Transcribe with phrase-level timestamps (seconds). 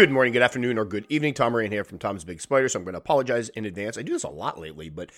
[0.00, 1.34] Good morning, good afternoon, or good evening.
[1.34, 2.70] Tom Moran here from Tom's Big Spider.
[2.70, 3.98] So I'm going to apologize in advance.
[3.98, 5.10] I do this a lot lately, but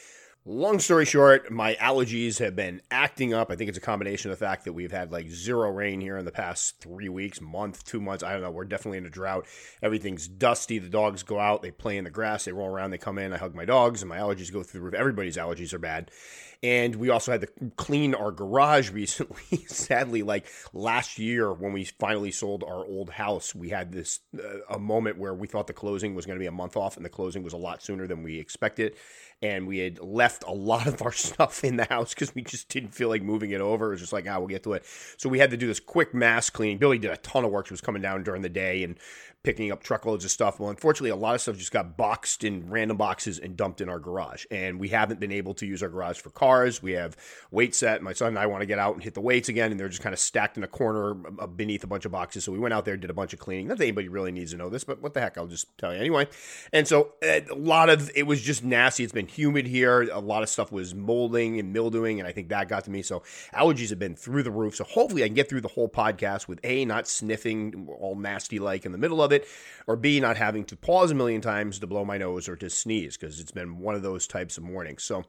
[0.45, 3.53] long story short, my allergies have been acting up.
[3.53, 6.17] I think it's a combination of the fact that we've had like zero rain here
[6.17, 8.25] in the past three weeks, month, two months.
[8.25, 8.51] I don't know.
[8.51, 9.47] We're definitely in a drought.
[9.85, 10.81] Everything's dusty.
[10.81, 13.33] The dogs go out, they play in the grass, they roll around, they come in.
[13.33, 14.95] I hug my dogs, and my allergies go through the roof.
[14.95, 16.11] Everybody's allergies are bad.
[16.63, 19.65] And we also had to clean our garage recently.
[19.67, 24.59] Sadly, like last year when we finally sold our old house, we had this uh,
[24.71, 27.05] a moment where we thought the closing was going to be a month off, and
[27.05, 28.95] the closing was a lot sooner than we expected.
[29.41, 32.69] And we had left a lot of our stuff in the house because we just
[32.69, 33.89] didn't feel like moving it over.
[33.89, 34.85] It was just like, ah, we'll get to it.
[35.17, 36.79] So we had to do this quick mass cleaning.
[36.79, 37.67] Billy did a ton of work.
[37.67, 38.97] She was coming down during the day and
[39.43, 40.61] picking up truckloads of stuff.
[40.61, 43.89] Well, unfortunately, a lot of stuff just got boxed in random boxes and dumped in
[43.89, 44.45] our garage.
[44.51, 46.81] And we haven't been able to use our garage for cars.
[46.81, 47.17] We have
[47.51, 48.03] weight set.
[48.03, 49.89] My son and I want to get out and hit the weights again, and they're
[49.89, 52.45] just kind of stacked in a corner beneath a bunch of boxes.
[52.45, 53.67] So we went out there, did a bunch of cleaning.
[53.67, 55.37] Not that anybody really needs to know this, but what the heck?
[55.37, 56.29] I'll just tell you anyway.
[56.73, 59.03] And so eh, a lot of it was just nasty.
[59.03, 60.03] It's been humid here.
[60.03, 63.03] A lot of stuff was molding and mildewing, and I think that got to me.
[63.03, 64.77] So allergies have been through the roof.
[64.77, 68.61] So hopefully I can get through the whole podcast with A, not sniffing all nasty
[68.61, 69.47] like in the middle of it,
[69.87, 72.71] or B, not having to pause a million times to blow my nose or to
[72.71, 75.03] sneeze because it's been one of those types of mornings.
[75.03, 75.25] So,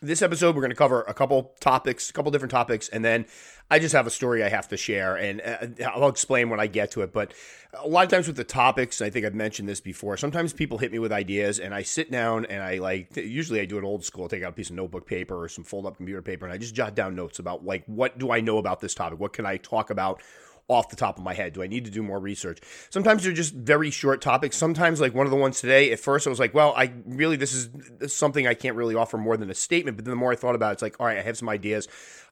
[0.00, 3.26] this episode, we're going to cover a couple topics, a couple different topics, and then
[3.68, 6.68] I just have a story I have to share, and uh, I'll explain when I
[6.68, 7.12] get to it.
[7.12, 7.34] But
[7.74, 10.16] a lot of times with the topics, I think I've mentioned this before.
[10.16, 13.16] Sometimes people hit me with ideas, and I sit down and I like.
[13.16, 14.28] Usually, I do it old school.
[14.28, 16.58] take out a piece of notebook paper or some fold up computer paper, and I
[16.58, 19.18] just jot down notes about like what do I know about this topic?
[19.18, 20.22] What can I talk about?
[20.68, 21.54] Off the top of my head?
[21.54, 22.60] Do I need to do more research?
[22.90, 24.56] Sometimes they're just very short topics.
[24.56, 27.36] Sometimes, like one of the ones today, at first I was like, well, I really,
[27.36, 27.70] this is,
[28.14, 29.96] something I can't really offer more than a statement.
[29.96, 31.48] But then the more I thought about it, it's like, all right, I have some
[31.48, 31.88] ideas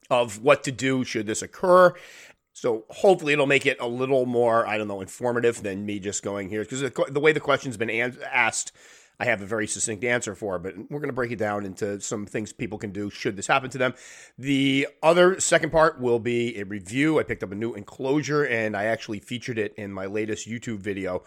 [0.09, 1.93] of what to do should this occur.
[2.53, 6.23] So hopefully it'll make it a little more, I don't know, informative than me just
[6.23, 6.63] going here.
[6.63, 7.89] Because the, way the question's been
[8.31, 8.71] asked
[9.19, 11.99] I have a very succinct answer for, but we're going to break it down into
[11.99, 13.95] some things people can do should this happen to them.
[14.37, 17.19] The other second part will be a review.
[17.19, 20.79] I picked up a new enclosure and I actually featured it in my latest YouTube
[20.79, 21.23] video.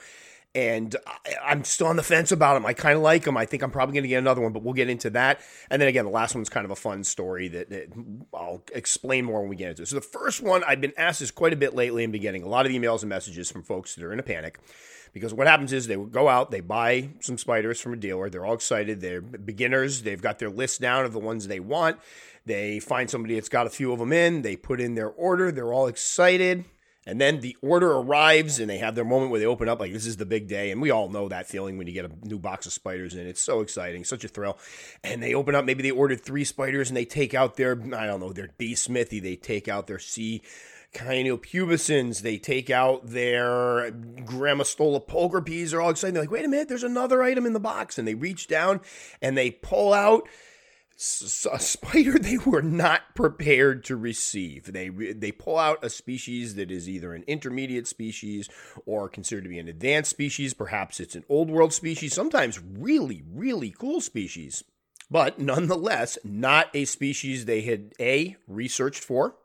[0.52, 0.96] And
[1.44, 2.66] I'm still on the fence about them.
[2.66, 3.36] I kind of like them.
[3.36, 5.40] I think I'm probably going to get another one, but we'll get into that.
[5.70, 7.92] And then again, the last one's kind of a fun story that, that
[8.34, 9.88] I'll explain more when we get into it.
[9.88, 12.42] So the first one, I've been asked this quite a bit lately and been getting
[12.42, 14.58] a lot of emails and messages from folks that are in a panic
[15.12, 18.30] because what happens is they go out, they buy some spiders from a dealer.
[18.30, 19.00] They're all excited.
[19.00, 20.02] They're beginners.
[20.02, 21.98] They've got their list down of the ones they want.
[22.46, 24.42] They find somebody that's got a few of them in.
[24.42, 25.52] They put in their order.
[25.52, 26.64] They're all excited.
[27.06, 29.92] And then the order arrives and they have their moment where they open up like
[29.92, 30.70] this is the big day.
[30.70, 33.26] And we all know that feeling when you get a new box of spiders in.
[33.26, 34.58] It's so exciting, such a thrill.
[35.02, 38.06] And they open up, maybe they ordered three spiders and they take out their, I
[38.06, 40.42] don't know, their B smithi, they take out their C
[40.92, 42.22] pubescens.
[42.22, 45.70] They take out their Grammostola pulchripes.
[45.70, 46.14] They're all excited.
[46.14, 47.98] They're like, wait a minute, there's another item in the box.
[47.98, 48.80] And they reach down
[49.20, 50.28] and they pull out
[51.50, 54.72] a spider they were not prepared to receive.
[54.72, 58.50] They they pull out a species that is either an intermediate species
[58.84, 60.52] or considered to be an advanced species.
[60.52, 62.12] Perhaps it's an old world species.
[62.12, 64.62] Sometimes really really cool species,
[65.10, 69.36] but nonetheless not a species they had a researched for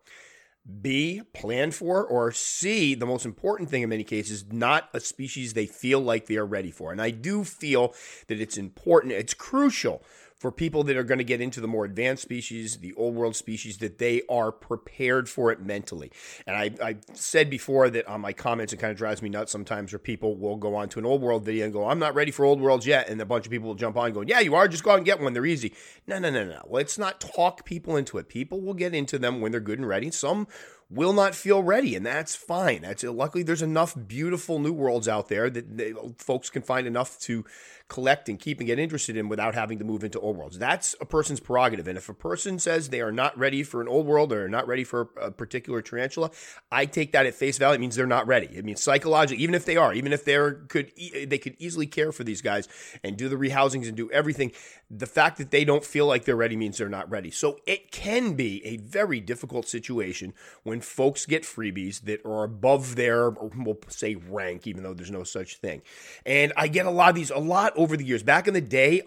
[0.81, 5.53] B, planned for, or C, the most important thing in many cases, not a species
[5.53, 6.91] they feel like they are ready for.
[6.91, 7.93] And I do feel
[8.27, 10.03] that it's important, it's crucial
[10.37, 13.35] for people that are going to get into the more advanced species, the old world
[13.35, 16.11] species, that they are prepared for it mentally.
[16.45, 19.51] And I, I said before that on my comments, it kind of drives me nuts
[19.51, 22.15] sometimes where people will go on to an old world video and go, I'm not
[22.15, 23.09] ready for old worlds yet.
[23.09, 24.67] And a bunch of people will jump on going, Yeah, you are.
[24.67, 25.33] Just go out and get one.
[25.33, 25.73] They're easy.
[26.05, 26.61] No, no, no, no.
[26.69, 28.27] Let's not talk people into it.
[28.27, 30.11] People will get into them when they're good and ready.
[30.11, 30.47] Some
[30.89, 32.81] will not feel ready, and that's fine.
[32.81, 37.19] That's luckily there's enough beautiful new worlds out there that they, folks can find enough
[37.21, 37.43] to
[37.87, 40.57] collect and keep and get interested in without having to move into old worlds.
[40.57, 41.87] That's a person's prerogative.
[41.87, 44.67] And if a person says they are not ready for an old world or not
[44.67, 46.31] ready for a particular tarantula,
[46.71, 47.75] I take that at face value.
[47.75, 48.47] It means they're not ready.
[48.47, 52.11] It means psychologically, even if they are, even if they're could they could easily care
[52.11, 52.67] for these guys
[53.03, 54.51] and do the rehousings and do everything,
[54.89, 57.29] the fact that they don't feel like they're ready means they're not ready.
[57.29, 60.33] So it can be a very difficult situation
[60.63, 65.23] when folks get freebies that are above their we'll say rank, even though there's no
[65.23, 65.81] such thing.
[66.25, 68.23] And I get a lot of these, a lot over the years.
[68.23, 69.01] Back in the day,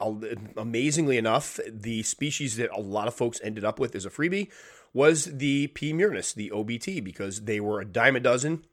[0.56, 4.50] amazingly enough, the species that a lot of folks ended up with as a freebie
[4.92, 5.92] was the P.
[5.92, 8.64] murinus, the OBT, because they were a dime a dozen.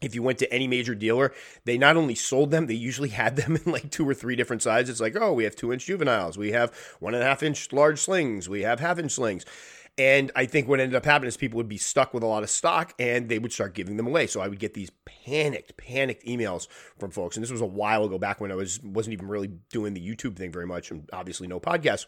[0.00, 1.32] If you went to any major dealer,
[1.66, 4.62] they not only sold them, they usually had them in like two or three different
[4.62, 4.90] sizes.
[4.90, 7.72] It's like, oh, we have two inch juveniles, we have one and a half inch
[7.72, 9.44] large slings, we have half inch slings.
[10.00, 12.42] And I think what ended up happening is people would be stuck with a lot
[12.42, 14.26] of stock and they would start giving them away.
[14.26, 16.68] So I would get these panicked, panicked emails
[16.98, 17.36] from folks.
[17.36, 20.00] And this was a while ago back when I was wasn't even really doing the
[20.00, 22.06] YouTube thing very much and obviously no podcast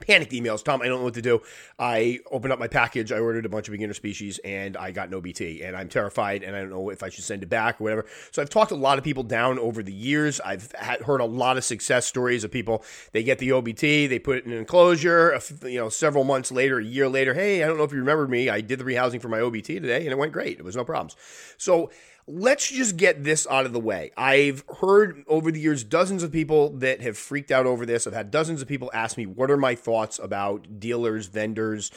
[0.00, 0.64] panicked emails.
[0.64, 1.40] Tom, I don't know what to do.
[1.78, 3.12] I opened up my package.
[3.12, 5.62] I ordered a bunch of beginner species and I got no BT.
[5.62, 8.06] And I'm terrified and I don't know if I should send it back or whatever.
[8.30, 10.40] So I've talked a lot of people down over the years.
[10.40, 12.84] I've had, heard a lot of success stories of people.
[13.12, 15.38] They get the OBT, they put it in an enclosure.
[15.62, 18.26] You know, several months later, a year later, hey, I don't know if you remember
[18.26, 18.48] me.
[18.48, 20.58] I did the rehousing for my OBT today and it went great.
[20.58, 21.16] It was no problems.
[21.56, 21.90] So
[22.28, 24.12] let's just get this out of the way.
[24.16, 28.06] I've heard over the years dozens of people that have freaked out over this.
[28.06, 31.90] I've had dozens of people ask me what are my thoughts about dealers, vendors,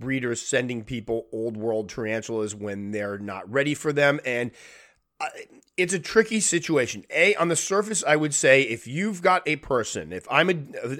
[0.00, 4.50] breeders sending people old world tarantulas when they're not ready for them and
[5.20, 5.28] uh,
[5.76, 7.04] it's a tricky situation.
[7.10, 10.54] A on the surface I would say if you've got a person, if I'm a,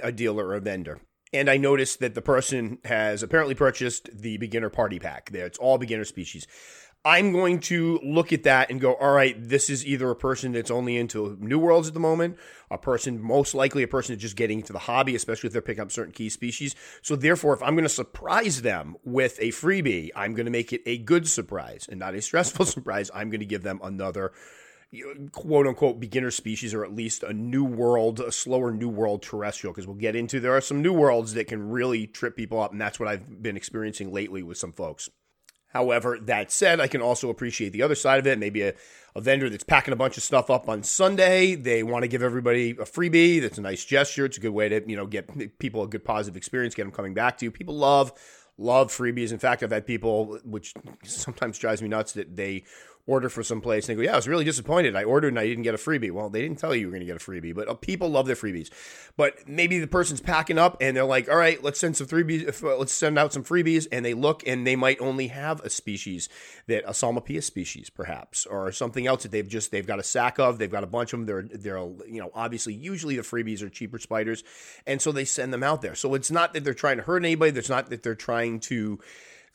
[0.05, 1.01] a dealer or a vendor
[1.33, 5.31] and I notice that the person has apparently purchased the beginner party pack.
[5.33, 6.47] It's all beginner species
[7.07, 10.53] I'm going to look at that and go, all right, this is either a person
[10.53, 12.39] that's only into new worlds at the moment,
[12.71, 15.61] a person, most likely a person that's just getting into the hobby, especially if they're
[15.61, 16.75] picking up certain key species.
[17.03, 20.73] So therefore, if I'm going to surprise them with a freebie, I'm going to make
[20.73, 23.11] it a good surprise and not a stressful surprise.
[23.13, 24.33] I'm going to give them another
[25.33, 29.75] quote unquote beginner species or at least a new world, a slower new world terrestrial,
[29.75, 32.73] because we'll get into there are some new worlds that can really trip people up.
[32.73, 35.11] And that's what I've been experiencing lately with some folks.
[35.75, 38.39] However, that said, I can also appreciate the other side of it.
[38.39, 38.75] Maybe a,
[39.17, 41.57] a vendor that's packing a bunch of stuff up on Sunday.
[41.57, 43.43] They want to give everybody a freebie.
[43.43, 44.25] That's a nice gesture.
[44.25, 46.93] It's a good way to, you know, get people a good positive experience, get them
[46.93, 47.51] coming back to you.
[47.51, 48.13] People love,
[48.57, 49.33] love freebies.
[49.33, 52.63] In fact, I've had people, which sometimes drives me nuts, that they
[53.07, 54.97] order for some place and they go, Yeah, I was really disappointed.
[54.97, 56.11] I ordered and I didn't get a freebie.
[56.11, 58.09] Well, they didn't tell you you were going to get a freebie, but uh, people
[58.09, 58.71] love their freebies.
[59.17, 62.63] But maybe the person's packing up and they're like, All right, let's send some freebies.
[62.63, 63.87] Uh, let's send out some freebies.
[63.93, 66.29] And they look and they might only have a species
[66.67, 70.39] that a Psalmopoeus species, perhaps, or something else that they've just, they've got a sack
[70.39, 71.27] of, they've got a bunch of them.
[71.27, 74.45] They're, they're, you know, obviously, usually the freebies are cheaper spiders.
[74.87, 75.95] And so they send them out there.
[75.95, 77.57] So it's not that they're trying to hurt anybody.
[77.59, 78.99] It's not that they're trying to,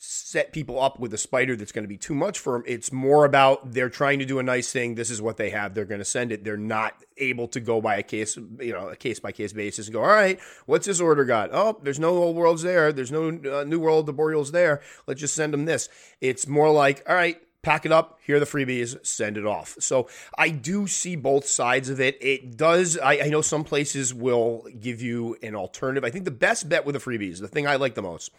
[0.02, 2.62] set people up with a spider that's going to be too much for them.
[2.66, 4.94] It's more about they're trying to do a nice thing.
[4.94, 5.74] This is what they have.
[5.74, 6.42] They're going to send it.
[6.42, 9.88] They're not able to go by a case, you know, a case by case basis
[9.88, 11.50] and go, all right, what's this order got?
[11.52, 12.94] Oh, there's no old worlds there.
[12.94, 14.80] There's no uh, new world arboreals there.
[15.06, 15.90] Let's just send them this.
[16.22, 19.76] It's more like, all right, pack it up here are the freebies send it off
[19.78, 20.08] so
[20.38, 24.66] i do see both sides of it it does I, I, know some places will
[24.80, 27.76] give you an alternative i think the best bet with the freebies the thing i
[27.76, 28.32] like the most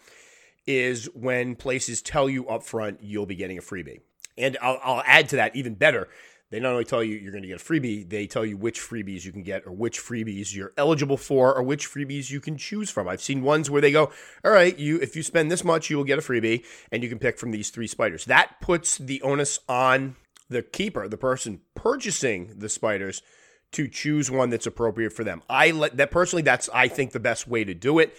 [0.66, 4.00] is when places tell you up front you'll be getting a freebie.
[4.38, 6.08] And I'll, I'll add to that even better.
[6.50, 8.78] They not only tell you you're going to get a freebie, they tell you which
[8.78, 12.58] freebies you can get or which freebies you're eligible for or which freebies you can
[12.58, 13.08] choose from.
[13.08, 14.12] I've seen ones where they go,
[14.44, 17.08] "All right, you if you spend this much, you will get a freebie and you
[17.08, 20.16] can pick from these three spiders." That puts the onus on
[20.50, 23.22] the keeper, the person purchasing the spiders
[23.72, 25.42] to choose one that's appropriate for them.
[25.48, 28.14] I let that personally that's I think the best way to do it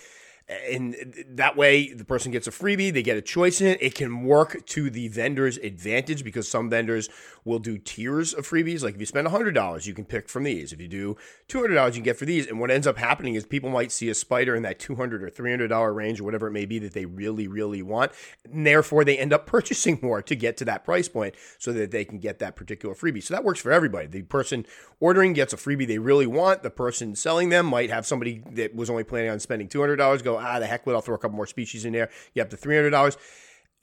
[0.49, 3.81] and that way the person gets a freebie they get a choice in it.
[3.81, 7.09] It can work to the vendor's advantage because some vendors
[7.45, 8.83] will do tiers of freebies.
[8.83, 10.73] Like if you spend $100 you can pick from these.
[10.73, 11.15] If you do
[11.47, 12.45] $200 you can get for these.
[12.47, 15.29] And what ends up happening is people might see a spider in that 200 or
[15.29, 18.11] $300 range or whatever it may be that they really really want.
[18.43, 21.91] And therefore they end up purchasing more to get to that price point so that
[21.91, 23.23] they can get that particular freebie.
[23.23, 24.07] So that works for everybody.
[24.07, 24.65] The person
[24.99, 26.63] ordering gets a freebie they really want.
[26.63, 30.32] The person selling them might have somebody that was only planning on spending $200 go
[30.37, 30.97] ah, the heck with, it.
[30.97, 32.09] I'll throw a couple more species in there.
[32.33, 33.17] You have the $300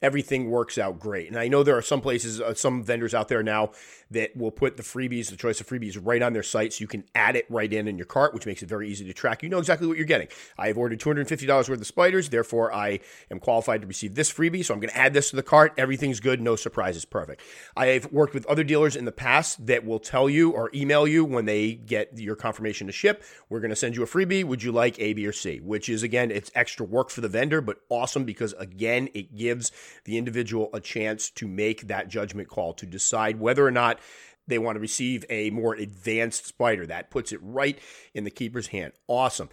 [0.02, 1.28] everything works out great.
[1.28, 3.72] And I know there are some places, uh, some vendors out there now
[4.10, 6.88] that will put the freebies, the choice of freebies, right on their site, so you
[6.88, 9.42] can add it right in in your cart, which makes it very easy to track.
[9.42, 10.28] You know exactly what you're getting.
[10.58, 14.64] I have ordered $250 worth of spiders, therefore I am qualified to receive this freebie,
[14.64, 15.74] so I'm going to add this to the cart.
[15.76, 17.42] Everything's good, no surprises, perfect.
[17.76, 21.06] I have worked with other dealers in the past that will tell you or email
[21.06, 23.22] you when they get your confirmation to ship.
[23.48, 24.44] We're going to send you a freebie.
[24.44, 25.60] Would you like A, B, or C?
[25.60, 29.70] Which is again, it's extra work for the vendor, but awesome because again, it gives
[30.04, 33.98] the individual a chance to make that judgment call to decide whether or not
[34.46, 36.86] they want to receive a more advanced spider.
[36.86, 37.78] That puts it right
[38.14, 38.92] in the keeper's hand.
[39.06, 39.48] Awesome.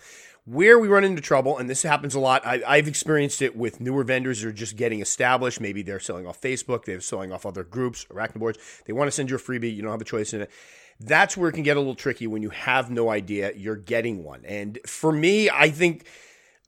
[0.46, 3.82] Where we run into trouble, and this happens a lot, I, have experienced it with
[3.82, 5.60] newer vendors that are just getting established.
[5.60, 8.84] Maybe they're selling off Facebook, they're selling off other groups, arachnoboards.
[8.86, 10.52] They want to send you a freebie, you don't have a choice in it.
[11.00, 14.24] That's where it can get a little tricky when you have no idea you're getting
[14.24, 14.46] one.
[14.46, 16.06] And for me, I think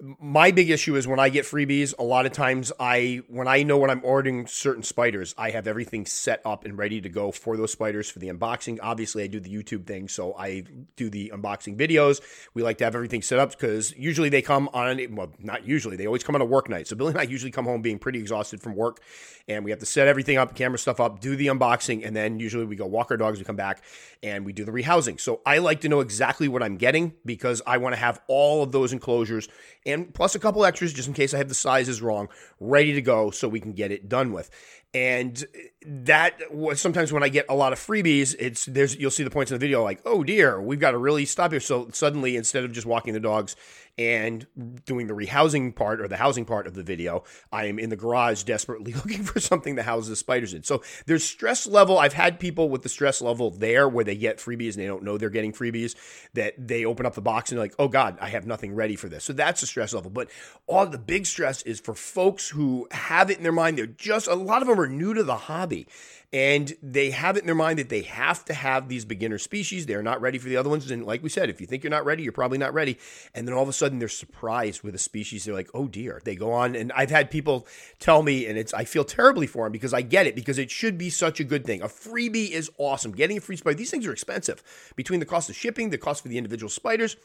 [0.01, 3.63] my big issue is when I get freebies, a lot of times I when I
[3.63, 7.31] know when I'm ordering certain spiders, I have everything set up and ready to go
[7.31, 8.79] for those spiders for the unboxing.
[8.81, 10.63] Obviously, I do the YouTube thing, so I
[10.95, 12.21] do the unboxing videos.
[12.53, 15.97] We like to have everything set up because usually they come on well, not usually,
[15.97, 16.87] they always come on a work night.
[16.87, 19.01] So Billy and I usually come home being pretty exhausted from work
[19.49, 22.39] and we have to set everything up, camera stuff up, do the unboxing, and then
[22.39, 23.83] usually we go walk our dogs, we come back
[24.23, 25.19] and we do the rehousing.
[25.19, 28.63] So I like to know exactly what I'm getting because I want to have all
[28.63, 29.49] of those enclosures
[29.91, 32.29] and plus a couple extras just in case I have the sizes wrong,
[32.59, 34.49] ready to go so we can get it done with.
[34.91, 35.45] And
[35.85, 39.29] that was sometimes when I get a lot of freebies, it's there's you'll see the
[39.29, 41.59] points in the video like, oh dear, we've got to really stop here.
[41.59, 43.55] So suddenly, instead of just walking the dogs
[43.99, 44.47] and
[44.85, 47.97] doing the rehousing part or the housing part of the video, I am in the
[47.97, 50.63] garage desperately looking for something to house the spiders in.
[50.63, 51.99] So there's stress level.
[51.99, 55.03] I've had people with the stress level there where they get freebies and they don't
[55.03, 55.95] know they're getting freebies,
[56.33, 58.95] that they open up the box and they're like, oh God, I have nothing ready
[58.95, 59.25] for this.
[59.25, 60.09] So that's a stress level.
[60.09, 60.29] But
[60.65, 63.77] all the big stress is for folks who have it in their mind.
[63.77, 65.87] They're just, a lot of them are new to the hobby
[66.31, 69.87] and they have it in their mind that they have to have these beginner species.
[69.87, 70.89] They're not ready for the other ones.
[70.91, 72.99] And like we said, if you think you're not ready, you're probably not ready.
[73.33, 75.45] And then all of a sudden they're surprised with a species.
[75.45, 76.21] They're like, oh dear.
[76.23, 76.75] They go on.
[76.75, 77.65] And I've had people
[77.97, 80.69] tell me, and it's, I feel terribly for them because I get it because it
[80.69, 81.81] should be such a good thing.
[81.81, 83.11] A freebie is awesome.
[83.11, 84.61] Getting a free spider, these things are expensive
[84.95, 87.17] between the cost of shipping, the cost for the individual spiders.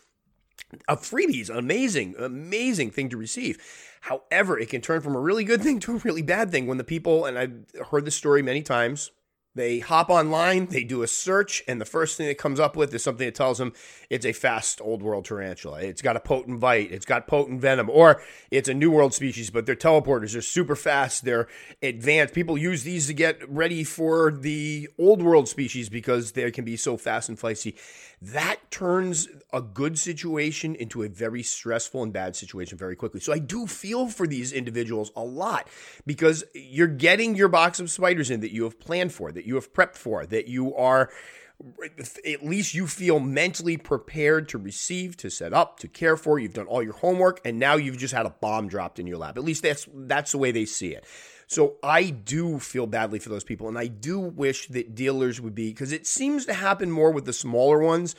[0.88, 3.58] A freebie is amazing, amazing thing to receive.
[4.02, 6.78] However, it can turn from a really good thing to a really bad thing when
[6.78, 9.10] the people, and I've heard this story many times,
[9.54, 12.92] they hop online, they do a search, and the first thing that comes up with
[12.92, 13.72] is something that tells them
[14.10, 15.80] it's a fast old world tarantula.
[15.80, 18.20] It's got a potent bite, it's got potent venom, or
[18.50, 20.32] it's a new world species, but they're teleporters.
[20.32, 21.46] They're super fast, they're
[21.82, 22.34] advanced.
[22.34, 26.76] People use these to get ready for the old world species because they can be
[26.76, 27.76] so fast and feisty.
[28.20, 33.20] That turns a good situation into a very stressful and bad situation very quickly.
[33.20, 35.68] So I do feel for these individuals a lot
[36.06, 39.54] because you're getting your box of spiders in that you have planned for, that you
[39.56, 41.10] have prepped for, that you are
[42.26, 46.38] at least you feel mentally prepared to receive, to set up, to care for.
[46.38, 49.18] You've done all your homework, and now you've just had a bomb dropped in your
[49.18, 49.38] lap.
[49.38, 51.04] At least that's that's the way they see it.
[51.46, 55.54] So I do feel badly for those people, and I do wish that dealers would
[55.54, 58.14] be because it seems to happen more with the smaller ones.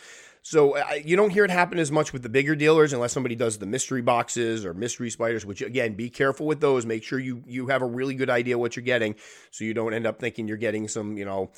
[0.45, 3.35] So uh, you don't hear it happen as much with the bigger dealers unless somebody
[3.35, 5.43] does the mystery boxes or mystery spiders.
[5.43, 6.85] Which again, be careful with those.
[6.85, 9.15] Make sure you you have a really good idea what you're getting,
[9.49, 11.49] so you don't end up thinking you're getting some you know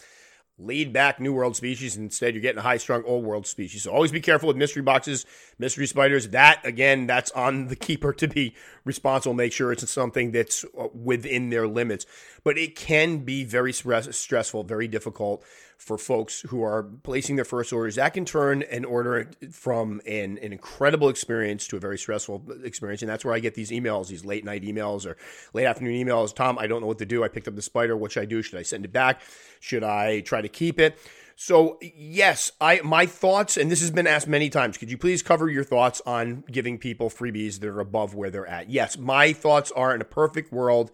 [0.58, 1.98] laid back new world species.
[1.98, 3.84] Instead, you're getting a high strung old world species.
[3.84, 5.26] So always be careful with mystery boxes,
[5.60, 6.30] mystery spiders.
[6.30, 9.34] That, again, that's on the keeper to be responsible.
[9.34, 12.06] Make sure it's something that's uh, within their limits.
[12.44, 15.44] But it can be very stressful, very difficult
[15.78, 17.96] for folks who are placing their first orders.
[17.96, 23.02] That can turn an order from an, an incredible experience to a very stressful experience.
[23.02, 25.18] And that's where I get these emails, these late night emails or
[25.54, 26.36] late afternoon emails.
[26.36, 27.24] Tom, I don't know what to do.
[27.24, 27.96] I picked up the spider.
[27.96, 28.42] What should I do?
[28.42, 29.22] Should I send it back?
[29.60, 30.98] Should I try to keep it?
[31.40, 34.76] So yes, I my thoughts, and this has been asked many times.
[34.76, 38.48] Could you please cover your thoughts on giving people freebies that are above where they're
[38.48, 38.72] at?
[38.72, 40.90] Yes, my thoughts are in a perfect world,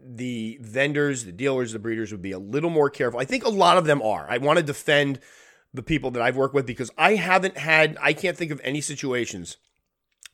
[0.00, 3.20] the vendors, the dealers, the breeders would be a little more careful.
[3.20, 4.26] I think a lot of them are.
[4.28, 5.20] I want to defend
[5.72, 8.80] the people that I've worked with because I haven't had, I can't think of any
[8.80, 9.56] situations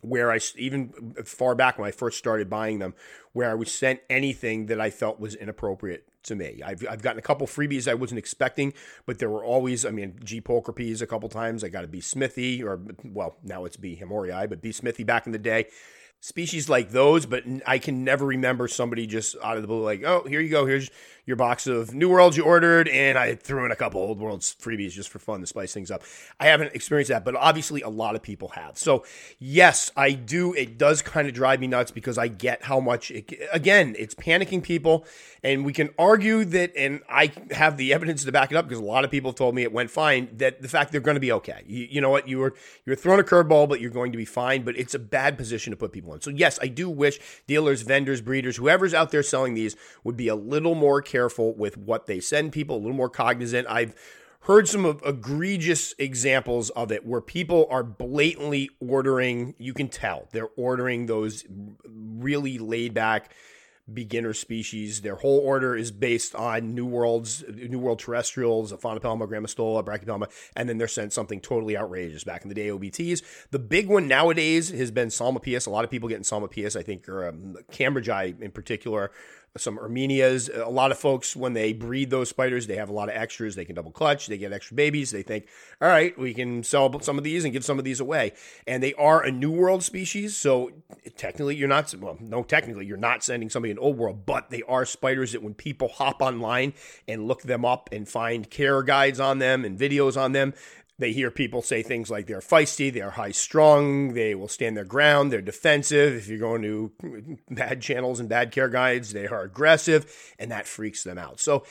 [0.00, 2.94] where I, even far back when I first started buying them,
[3.32, 6.60] where I was sent anything that I felt was inappropriate to me.
[6.64, 8.72] I've, I've gotten a couple freebies I wasn't expecting,
[9.04, 10.40] but there were always, I mean, G.
[10.40, 11.64] pulchripes a couple times.
[11.64, 11.98] I got a B.
[11.98, 13.98] smithi, or, well, now it's B.
[14.00, 14.70] hamorii, but B.
[14.70, 15.66] smithi back in the day
[16.20, 20.02] species like those, but I can never remember somebody just out of the blue like,
[20.04, 20.90] oh, here you go, here's
[21.26, 24.54] your box of New Worlds you ordered, and I threw in a couple Old Worlds
[24.60, 26.02] freebies just for fun to spice things up.
[26.38, 28.78] I haven't experienced that, but obviously a lot of people have.
[28.78, 29.04] So
[29.40, 30.54] yes, I do.
[30.54, 33.10] It does kind of drive me nuts because I get how much.
[33.10, 35.04] It, again, it's panicking people,
[35.42, 38.80] and we can argue that, and I have the evidence to back it up because
[38.80, 40.28] a lot of people told me it went fine.
[40.36, 41.64] That the fact they're going to be okay.
[41.66, 42.28] You, you know what?
[42.28, 42.54] You were
[42.84, 44.62] you're throwing a curveball, but you're going to be fine.
[44.62, 46.20] But it's a bad position to put people in.
[46.20, 47.18] So yes, I do wish
[47.48, 51.54] dealers, vendors, breeders, whoever's out there selling these would be a little more careful careful
[51.54, 53.66] with what they send people, a little more cognizant.
[53.70, 53.94] I've
[54.40, 60.50] heard some egregious examples of it where people are blatantly ordering, you can tell they're
[60.58, 61.46] ordering those
[61.86, 63.32] really laid back
[63.90, 65.00] beginner species.
[65.00, 70.68] Their whole order is based on New Worlds, New World terrestrials, Aphonopelma, Grammostola, Brachypelma, and
[70.68, 72.24] then they're sent something totally outrageous.
[72.24, 73.22] Back in the day, OBTs.
[73.52, 75.66] The big one nowadays has been Psalmopoeus.
[75.66, 79.12] A lot of people getting Psalmopoeus, I think, or um, in particular
[79.58, 80.48] some Armenias.
[80.48, 83.54] A lot of folks, when they breed those spiders, they have a lot of extras.
[83.54, 85.10] They can double clutch, they get extra babies.
[85.10, 85.46] They think,
[85.80, 88.32] all right, we can sell some of these and give some of these away.
[88.66, 90.36] And they are a new world species.
[90.36, 90.70] So
[91.16, 94.62] technically, you're not, well, no, technically, you're not sending somebody an old world, but they
[94.68, 96.74] are spiders that when people hop online
[97.06, 100.54] and look them up and find care guides on them and videos on them,
[100.98, 104.84] they hear people say things like they're feisty, they're high strung, they will stand their
[104.84, 106.14] ground, they're defensive.
[106.14, 110.66] If you're going to bad channels and bad care guides, they are aggressive, and that
[110.66, 111.38] freaks them out.
[111.38, 111.64] So,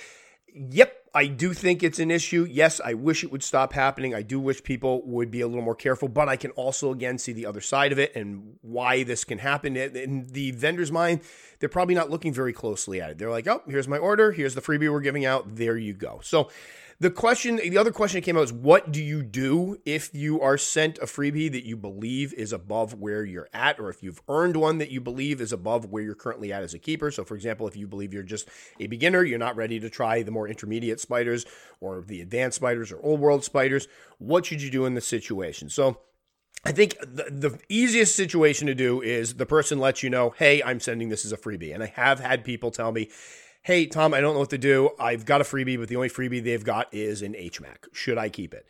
[0.53, 2.45] yep, I do think it's an issue.
[2.47, 4.13] Yes, I wish it would stop happening.
[4.13, 7.17] I do wish people would be a little more careful, but I can also, again,
[7.17, 9.75] see the other side of it and why this can happen.
[9.75, 11.21] In the vendor's mind,
[11.59, 13.17] they're probably not looking very closely at it.
[13.17, 16.19] They're like, oh, here's my order, here's the freebie we're giving out, there you go.
[16.21, 16.49] So,
[16.99, 20.39] the question, the other question that came out is what do you do if you
[20.39, 24.21] are sent a freebie that you believe is above where you're at, or if you've
[24.29, 27.11] earned one that you believe is above where you're currently at as a keeper?
[27.11, 28.47] So, for example, if you believe you're just
[28.79, 31.45] a beginner, you're not ready to try the more intermediate spiders
[31.81, 35.69] or the advanced spiders or old world spiders, what should you do in this situation?
[35.69, 35.97] So,
[36.63, 40.63] I think the, the, easiest situation to do is the person lets you know, hey,
[40.63, 41.73] I'm sending this as a freebie.
[41.73, 43.09] And I have had people tell me,
[43.65, 44.91] hey, Tom, I don't know what to do.
[44.99, 47.59] I've got a freebie, but the only freebie they've got is an H.
[47.59, 47.87] mac.
[47.93, 48.67] Should I keep it?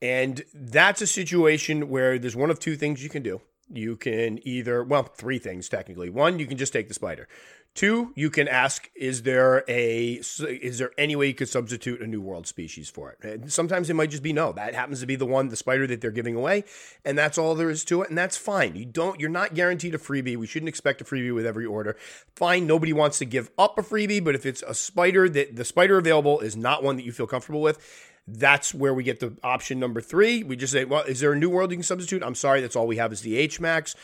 [0.00, 3.42] And that's a situation where there's one of two things you can do.
[3.70, 6.10] You can either, well, three things technically.
[6.10, 7.28] One, you can just take the spider.
[7.74, 12.08] Two, you can ask, is there a is there any way you could substitute a
[12.08, 13.18] new world species for it?
[13.22, 14.50] And sometimes it might just be no.
[14.50, 16.64] That happens to be the one, the spider that they're giving away,
[17.04, 18.74] and that's all there is to it, and that's fine.
[18.74, 20.36] You don't you're not guaranteed a freebie.
[20.36, 21.96] We shouldn't expect a freebie with every order.
[22.34, 25.64] Fine, nobody wants to give up a freebie, but if it's a spider that the
[25.64, 27.78] spider available is not one that you feel comfortable with,
[28.30, 30.42] that's where we get the option number three.
[30.44, 32.22] We just say, well, is there a new world you can substitute?
[32.22, 33.94] I'm sorry, that's all we have is the H Max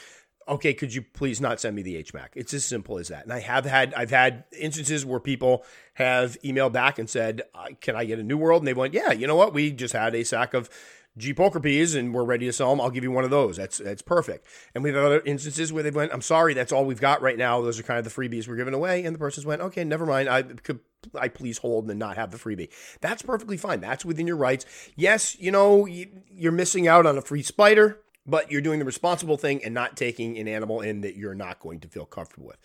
[0.49, 2.13] okay, could you please not send me the H.
[2.15, 2.33] mac?
[2.35, 3.25] It's as simple as that.
[3.25, 5.65] And I have had I've had instances where people
[5.95, 7.43] have emailed back and said,
[7.81, 9.55] "Can I get a new world?" And they went, "Yeah, you know what?
[9.55, 10.69] We just had a sack of
[11.17, 12.81] G pulchripes and we're ready to sell them.
[12.81, 13.57] I'll give you one of those.
[13.57, 16.85] That's that's perfect." And we've had other instances where they went, "I'm sorry, that's all
[16.85, 17.61] we've got right now.
[17.61, 20.07] Those are kind of the freebies we're giving away." And the person's went, "Okay, never
[20.07, 20.29] mind.
[20.29, 20.81] I could."
[21.15, 22.71] I please hold and not have the freebie.
[23.03, 23.81] That's perfectly fine.
[23.81, 24.65] That's within your rights.
[24.97, 29.37] Yes, you know, you're missing out on a free spider but you're doing the responsible
[29.37, 32.59] thing and not taking an animal in that you're not going to feel comfortable with.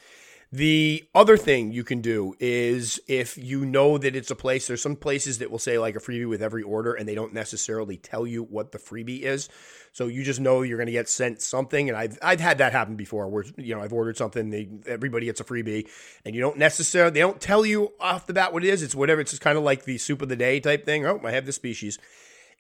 [0.52, 4.82] The other thing you can do is if you know that it's a place, there's
[4.82, 7.98] some places that will say like a freebie with every order and they don't necessarily
[7.98, 9.48] tell you what the freebie is.
[9.92, 11.88] So you just know you're going to get sent something.
[11.88, 15.28] And I've, I've had that happen before where, you know, I've ordered something, they, everybody
[15.28, 15.88] gets a freebie
[16.26, 18.82] and you don't necessarily, they don't tell you off the bat what it is.
[18.82, 19.22] It's whatever.
[19.22, 21.06] It's just kind of like the soup of the day type thing.
[21.06, 22.00] Oh, I have this species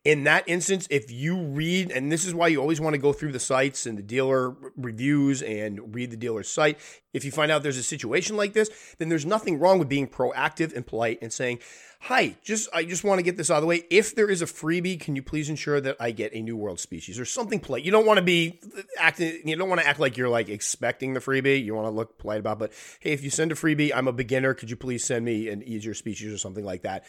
[0.05, 3.12] in that instance, if you read, and this is why you always want to go
[3.12, 6.79] through the sites and the dealer reviews and read the dealer's site.
[7.12, 10.07] If you find out there's a situation like this, then there's nothing wrong with being
[10.07, 11.59] proactive and polite and saying,
[12.03, 13.83] Hi, just I just want to get this out of the way.
[13.89, 16.79] If there is a freebie, can you please ensure that I get a new world
[16.79, 17.83] species or something polite?
[17.83, 20.47] You don't want to be uh, acting you don't want to act like you're like
[20.47, 21.62] expecting the freebie.
[21.62, 24.13] You want to look polite about, but hey, if you send a freebie, I'm a
[24.13, 24.53] beginner.
[24.53, 27.03] Could you please send me an easier species or something like that?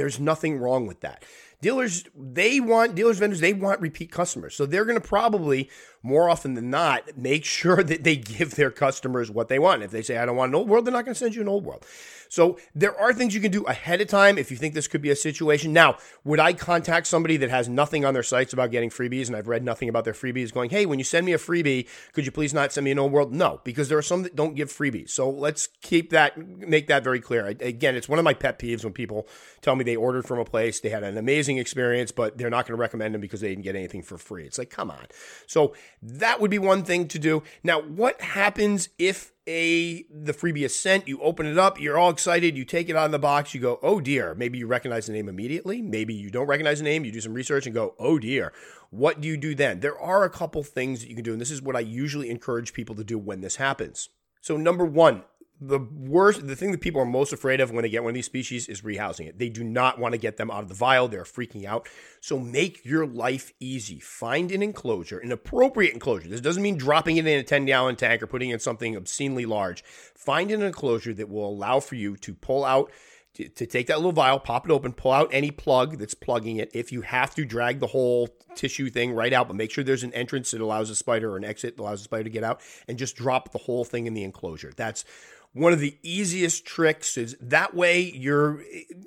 [0.00, 1.22] There's nothing wrong with that.
[1.60, 4.54] Dealers they want dealers vendors they want repeat customers.
[4.54, 5.68] So they're going to probably
[6.02, 9.82] more often than not make sure that they give their customers what they want.
[9.82, 11.42] If they say i don't want an old world they're not going to send you
[11.42, 11.84] an old world.
[12.30, 15.02] So there are things you can do ahead of time if you think this could
[15.02, 15.74] be a situation.
[15.74, 19.36] Now would i contact somebody that has nothing on their sites about getting freebies and
[19.36, 22.24] i've read nothing about their freebies going hey when you send me a freebie could
[22.24, 23.34] you please not send me an old world?
[23.34, 25.10] No because there are some that don't give freebies.
[25.10, 27.46] So let's keep that make that very clear.
[27.48, 29.28] Again it's one of my pet peeves when people
[29.60, 32.50] tell me they ordered from a place they had an amazing amazing experience, but they're
[32.50, 34.44] not going to recommend them because they didn't get anything for free.
[34.44, 35.06] It's like, come on.
[35.46, 37.42] So that would be one thing to do.
[37.62, 42.10] Now, what happens if a the freebie is sent, you open it up, you're all
[42.10, 44.34] excited, you take it out of the box, you go, oh dear.
[44.34, 45.82] Maybe you recognize the name immediately.
[45.82, 48.52] Maybe you don't recognize the name, you do some research and go, oh dear.
[48.90, 49.80] What do you do then?
[49.80, 52.28] There are a couple things that you can do, and this is what I usually
[52.28, 54.08] encourage people to do when this happens.
[54.40, 55.22] So, number one,
[55.60, 58.14] the worst, the thing that people are most afraid of when they get one of
[58.14, 59.38] these species is rehousing it.
[59.38, 61.06] They do not want to get them out of the vial.
[61.06, 61.86] They're freaking out.
[62.20, 64.00] So make your life easy.
[64.00, 66.28] Find an enclosure, an appropriate enclosure.
[66.28, 69.44] This doesn't mean dropping it in a 10 gallon tank or putting in something obscenely
[69.44, 69.84] large.
[69.84, 72.90] Find an enclosure that will allow for you to pull out
[73.34, 76.56] to, to, take that little vial, pop it open, pull out any plug that's plugging
[76.56, 76.70] it.
[76.74, 80.02] If you have to, drag the whole tissue thing right out, but make sure there's
[80.02, 82.42] an entrance that allows a spider or an exit that allows a spider to get
[82.42, 84.72] out, and just drop the whole thing in the enclosure.
[84.76, 85.04] That's
[85.52, 88.62] one of the easiest tricks is that way you're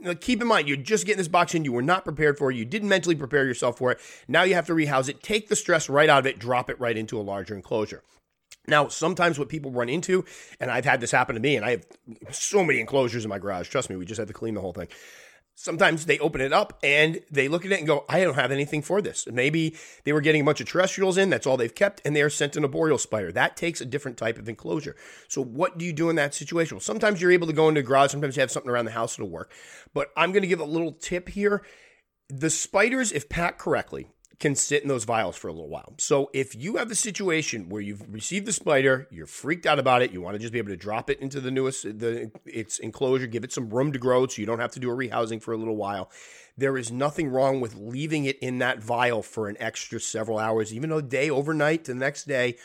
[0.05, 2.51] eh, keep in mind you're just getting this box in you were not prepared for
[2.51, 5.47] it you didn't mentally prepare yourself for it now you have to rehouse it take
[5.47, 8.03] the stress right out of it drop it right into a larger enclosure
[8.67, 10.23] now, sometimes what people run into,
[10.59, 11.85] and I've had this happen to me, and I have
[12.31, 13.67] so many enclosures in my garage.
[13.67, 14.87] Trust me, we just had to clean the whole thing.
[15.55, 18.51] Sometimes they open it up and they look at it and go, I don't have
[18.51, 19.27] anything for this.
[19.31, 22.23] Maybe they were getting a bunch of terrestrials in, that's all they've kept, and they
[22.23, 23.31] are sent an arboreal spider.
[23.31, 24.95] That takes a different type of enclosure.
[25.27, 26.75] So, what do you do in that situation?
[26.75, 28.91] Well, sometimes you're able to go into a garage, sometimes you have something around the
[28.91, 29.51] house that'll work.
[29.93, 31.63] But I'm going to give a little tip here.
[32.29, 34.07] The spiders, if packed correctly,
[34.39, 35.93] can sit in those vials for a little while.
[35.99, 40.01] So if you have a situation where you've received the spider, you're freaked out about
[40.01, 42.79] it, you want to just be able to drop it into the newest the its
[42.79, 45.41] enclosure, give it some room to grow so you don't have to do a rehousing
[45.41, 46.09] for a little while.
[46.57, 50.73] There is nothing wrong with leaving it in that vial for an extra several hours,
[50.73, 52.57] even a day overnight to the next day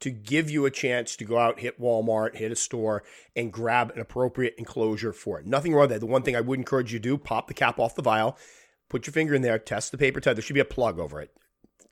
[0.00, 3.04] to give you a chance to go out, hit Walmart, hit a store,
[3.36, 5.46] and grab an appropriate enclosure for it.
[5.46, 6.00] Nothing wrong with that.
[6.00, 8.36] The one thing I would encourage you to do, pop the cap off the vial,
[8.92, 10.34] Put your finger in there, test the paper towel.
[10.34, 11.34] There should be a plug over it.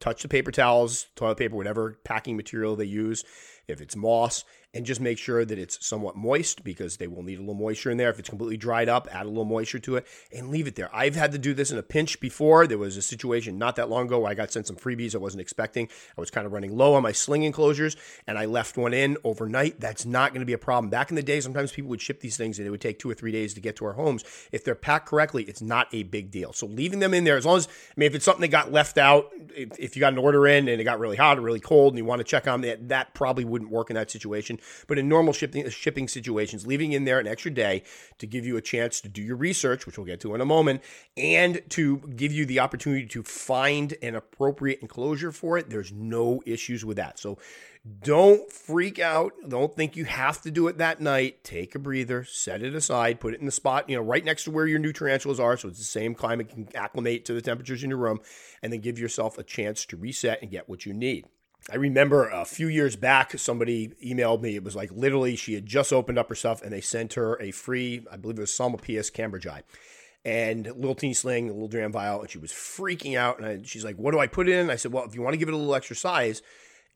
[0.00, 3.24] Touch the paper towels, toilet paper, whatever packing material they use.
[3.70, 7.38] If it's moss, and just make sure that it's somewhat moist because they will need
[7.38, 8.10] a little moisture in there.
[8.10, 10.94] If it's completely dried up, add a little moisture to it and leave it there.
[10.94, 12.66] I've had to do this in a pinch before.
[12.66, 15.18] There was a situation not that long ago where I got sent some freebies I
[15.18, 15.88] wasn't expecting.
[16.16, 19.16] I was kind of running low on my sling enclosures and I left one in
[19.24, 19.80] overnight.
[19.80, 20.88] That's not going to be a problem.
[20.88, 23.10] Back in the day, sometimes people would ship these things and it would take two
[23.10, 24.24] or three days to get to our homes.
[24.52, 26.52] If they're packed correctly, it's not a big deal.
[26.52, 28.70] So leaving them in there, as long as, I mean, if it's something that got
[28.70, 31.40] left out, if, if you got an order in and it got really hot or
[31.40, 34.10] really cold and you want to check on that, that probably wouldn't work in that
[34.10, 34.58] situation.
[34.86, 37.82] But in normal shipping uh, shipping situations, leaving in there an extra day
[38.18, 40.46] to give you a chance to do your research, which we'll get to in a
[40.46, 40.82] moment,
[41.16, 45.70] and to give you the opportunity to find an appropriate enclosure for it.
[45.70, 47.18] There's no issues with that.
[47.18, 47.38] So
[48.02, 49.32] don't freak out.
[49.48, 51.42] Don't think you have to do it that night.
[51.44, 54.44] Take a breather, set it aside, put it in the spot, you know, right next
[54.44, 55.56] to where your new tarantulas are.
[55.56, 58.20] So it's the same climate, can acclimate to the temperatures in your room,
[58.62, 61.26] and then give yourself a chance to reset and get what you need.
[61.70, 64.56] I remember a few years back, somebody emailed me.
[64.56, 67.40] It was like literally she had just opened up her stuff and they sent her
[67.40, 69.62] a free, I believe it was Psalmopoeus cambridgei
[70.24, 73.38] and little teeny sling, a little dram vial, and she was freaking out.
[73.38, 75.34] And I, she's like, "What do I put in?" I said, "Well, if you want
[75.34, 76.42] to give it a little extra size,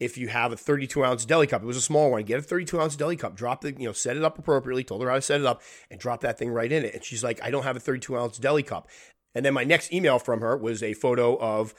[0.01, 2.25] if you have a 32 ounce deli cup, it was a small one.
[2.25, 4.85] Get a 32 ounce deli cup, drop the, you know, set it up appropriately.
[4.85, 6.95] Told her how to set it up, and drop that thing right in it.
[6.95, 8.89] And she's like, "I don't have a 32 ounce deli cup."
[9.35, 11.75] And then my next email from her was a photo of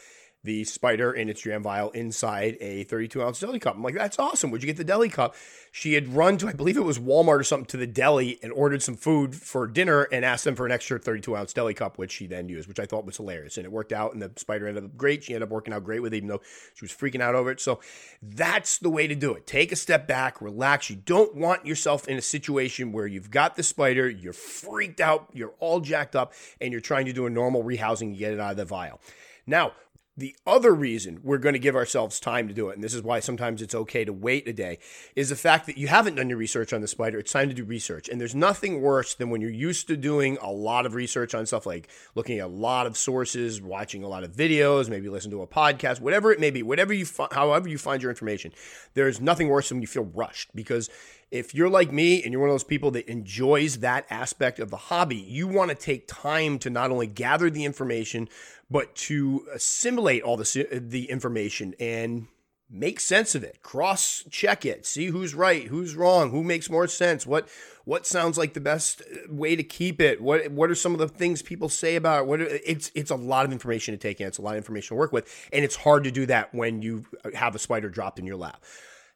[0.45, 3.75] the spider in its dram vial inside a 32 ounce deli cup.
[3.75, 4.51] I'm like, that's awesome.
[4.51, 5.35] Where'd you get the deli cup?
[5.71, 8.53] She had run to, I believe it was Walmart or something, to the deli and
[8.53, 11.97] ordered some food for dinner and asked them for an extra 32 ounce deli cup,
[11.97, 13.57] which she then used, which I thought was hilarious.
[13.57, 15.23] And it worked out, and the spider ended up great.
[15.23, 16.41] She ended up working out great with it, even though
[16.75, 17.59] she was freaking out over it.
[17.59, 17.81] So
[18.21, 19.47] that's the way to do it.
[19.47, 20.89] Take a step back, relax.
[20.89, 25.27] You don't want yourself in a situation where you've got the spider, you're freaked out,
[25.33, 28.39] you're all jacked up, and you're trying to do a normal rehousing to get it
[28.39, 29.01] out of the vial.
[29.47, 29.73] Now,
[30.17, 33.01] the other reason we're going to give ourselves time to do it, and this is
[33.01, 34.79] why sometimes it's okay to wait a day,
[35.15, 37.19] is the fact that you haven't done your research on the spider.
[37.19, 38.07] It's time to do research.
[38.07, 41.45] And there's nothing worse than when you're used to doing a lot of research on
[41.45, 45.31] stuff like looking at a lot of sources, watching a lot of videos, maybe listen
[45.31, 48.53] to a podcast, whatever it may be, whatever you, fi- however you find your information.
[48.93, 50.89] There's nothing worse than when you feel rushed because
[51.35, 54.69] if you're like me and you're one of those people that enjoys that aspect of
[54.69, 58.29] the hobby, you want to take time to not only gather the information,
[58.71, 62.27] but to assimilate all the, the information and
[62.69, 63.61] make sense of it.
[63.61, 64.85] Cross check it.
[64.85, 67.47] See who's right who's wrong who makes more sense what
[67.83, 71.07] what sounds like the best way to keep it what what are some of the
[71.07, 74.19] things people say about it what are, it's it's a lot of information to take
[74.19, 74.27] in.
[74.27, 76.81] It's a lot of information to work with and it's hard to do that when
[76.81, 78.63] you have a spider dropped in your lap.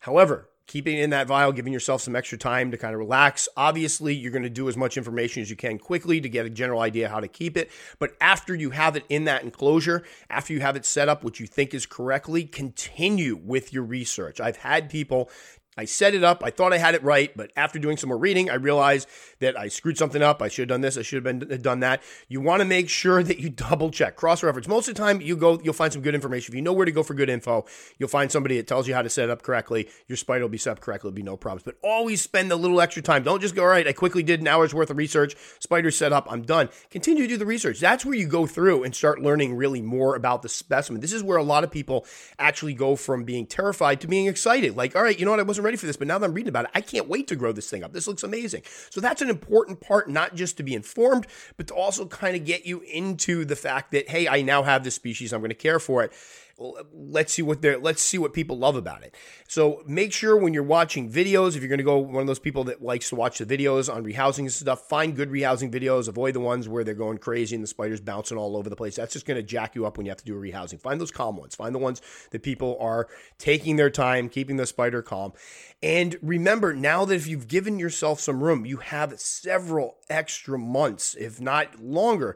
[0.01, 3.49] However keeping in that vial, giving yourself some extra time to kind of relax.
[3.57, 6.49] Obviously, you're going to do as much information as you can quickly to get a
[6.49, 7.71] general idea how to keep it.
[7.97, 11.39] But after you have it in that enclosure, after you have it set up, which
[11.39, 14.39] you think is correctly, continue with your research.
[14.39, 15.31] I've had people
[15.79, 16.43] I set it up.
[16.43, 19.07] I thought I had it right, but after doing some more reading, I realized
[19.39, 20.41] that I screwed something up.
[20.41, 20.97] I should have done this.
[20.97, 22.03] I should have been uh, done that.
[22.27, 24.67] You want to make sure that you double check, cross reference.
[24.67, 26.51] Most of the time, you go, you'll find some good information.
[26.51, 27.65] If you know where to go for good info,
[27.97, 29.87] you'll find somebody that tells you how to set it up correctly.
[30.07, 31.07] Your spider will be set up correctly.
[31.07, 31.63] There'll be no problems.
[31.63, 33.23] But always spend a little extra time.
[33.23, 35.37] Don't just go, all right, I quickly did an hour's worth of research.
[35.59, 36.27] Spider set up.
[36.29, 36.67] I'm done.
[36.89, 37.79] Continue to do the research.
[37.79, 40.99] That's where you go through and start learning really more about the specimen.
[40.99, 42.05] This is where a lot of people
[42.37, 44.75] actually go from being terrified to being excited.
[44.75, 45.39] Like, all right, you know what?
[45.39, 46.71] I wasn't ready for this, but now that I'm reading about it.
[46.73, 47.93] I can't wait to grow this thing up.
[47.93, 48.63] This looks amazing.
[48.89, 51.27] So that's an important part, not just to be informed,
[51.57, 54.83] but to also kind of get you into the fact that, hey, I now have
[54.83, 55.31] this species.
[55.31, 56.11] I'm going to care for it.
[56.59, 59.15] Uh, let's see what they're let's see what people love about it.
[59.47, 62.39] So make sure when you're watching videos, if you're going to go one of those
[62.39, 66.07] people that likes to watch the videos on rehousing and stuff, find good rehousing videos.
[66.07, 68.95] Avoid the ones where they're going crazy and the spiders bouncing all over the place.
[68.95, 70.79] That's just going to jack you up when you have to do a rehousing.
[70.81, 71.55] Find those calm ones.
[71.55, 75.33] Find the ones that people are taking their time, keeping the spider calm.
[75.81, 81.15] And remember, now that if you've given yourself some room, you have several extra months,
[81.19, 82.35] if not longer,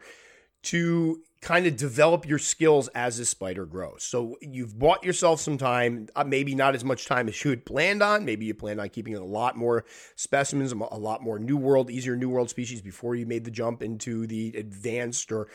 [0.64, 4.04] to kind of develop your skills as the spider grows.
[4.04, 7.66] So you've bought yourself some time, uh, maybe not as much time as you had
[7.66, 8.26] planned on.
[8.26, 12.16] Maybe you planned on keeping a lot more specimens, a lot more new world, easier
[12.16, 15.48] new world species before you made the jump into the advanced or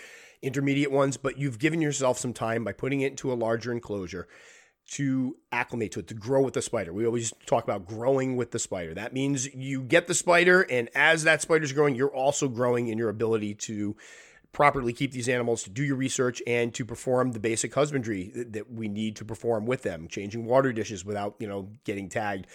[0.42, 4.29] intermediate ones, but you've given yourself some time by putting it into a larger enclosure
[4.90, 6.92] to acclimate to it, to grow with the spider.
[6.92, 8.94] We always talk about growing with the spider.
[8.94, 12.96] That means you get the spider, and as that spider's growing, you're also growing in
[12.96, 13.96] your ability to
[14.53, 18.71] properly keep these animals, to do your research, and to perform the basic husbandry that
[18.71, 22.47] we need to perform with them, changing water dishes without, you know, getting tagged.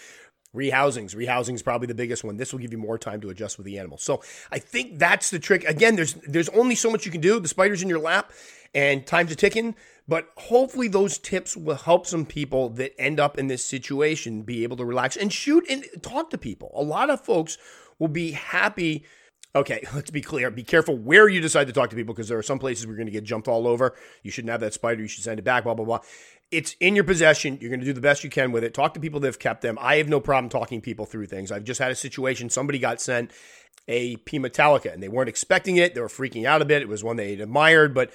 [0.55, 1.15] Rehousings.
[1.15, 2.37] Rehousing is probably the biggest one.
[2.37, 3.97] This will give you more time to adjust with the animal.
[3.97, 5.63] So I think that's the trick.
[5.63, 7.39] Again, there's there's only so much you can do.
[7.39, 8.31] The spider's in your lap
[8.75, 9.75] and time's a ticking.
[10.07, 14.63] But hopefully those tips will help some people that end up in this situation be
[14.63, 16.71] able to relax and shoot and talk to people.
[16.75, 17.57] A lot of folks
[17.99, 19.05] will be happy
[19.55, 20.49] Okay, let's be clear.
[20.51, 22.95] Be careful where you decide to talk to people because there are some places you're
[22.95, 23.95] going to get jumped all over.
[24.23, 25.01] You shouldn't have that spider.
[25.01, 25.99] You should send it back, blah, blah, blah.
[26.51, 27.57] It's in your possession.
[27.59, 28.73] You're going to do the best you can with it.
[28.73, 29.77] Talk to people that have kept them.
[29.81, 31.51] I have no problem talking people through things.
[31.51, 32.49] I've just had a situation.
[32.49, 33.31] Somebody got sent
[33.87, 35.95] a P Metallica and they weren't expecting it.
[35.95, 36.81] They were freaking out a bit.
[36.81, 38.11] It was one they admired, but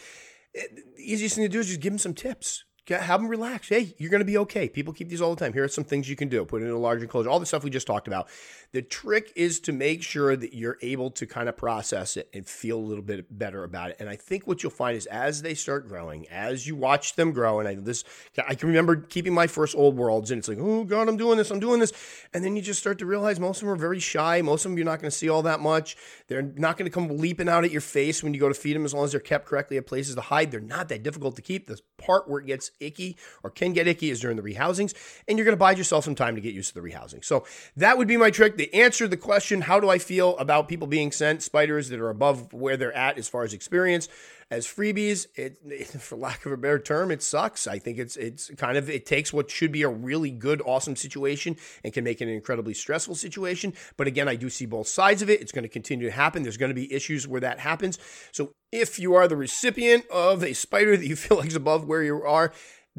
[0.54, 0.62] eh,
[0.96, 3.68] the easiest thing to do is just give them some tips have them relax.
[3.68, 4.68] Hey, you're going to be okay.
[4.68, 5.52] People keep these all the time.
[5.52, 6.44] Here are some things you can do.
[6.44, 7.28] Put it in a larger enclosure.
[7.28, 8.28] All the stuff we just talked about.
[8.72, 12.46] The trick is to make sure that you're able to kind of process it and
[12.46, 13.96] feel a little bit better about it.
[13.98, 17.32] And I think what you'll find is as they start growing, as you watch them
[17.32, 18.04] grow, and I this
[18.46, 21.38] I can remember keeping my first old worlds, and it's like, oh god, I'm doing
[21.38, 21.92] this, I'm doing this,
[22.34, 24.42] and then you just start to realize most of them are very shy.
[24.42, 25.96] Most of them you're not going to see all that much.
[26.26, 28.76] They're not going to come leaping out at your face when you go to feed
[28.76, 30.50] them, as long as they're kept correctly at places to hide.
[30.50, 31.66] They're not that difficult to keep.
[31.66, 34.94] The part where it gets icky or can get icky is during the rehousings,
[35.26, 37.24] and you're going to buy yourself some time to get used to the rehousing.
[37.24, 37.44] So
[37.76, 38.56] that would be my trick.
[38.56, 41.88] The answer to the question question how do I feel about people being sent spiders
[41.90, 44.08] that are above where they're at as far as experience?
[44.50, 47.66] As freebies, it, it, for lack of a better term, it sucks.
[47.66, 50.96] I think it's it's kind of it takes what should be a really good, awesome
[50.96, 53.74] situation and can make it an incredibly stressful situation.
[53.96, 55.40] But again, I do see both sides of it.
[55.40, 56.42] It's going to continue to happen.
[56.42, 57.98] There's going to be issues where that happens.
[58.32, 61.86] So if you are the recipient of a spider that you feel like is above
[61.86, 62.52] where you are,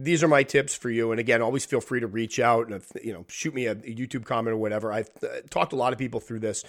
[0.03, 1.11] these are my tips for you.
[1.11, 4.25] And again, always feel free to reach out and you know shoot me a, YouTube
[4.25, 4.91] comment or whatever.
[4.91, 6.63] I've uh, talked a lot of people through this,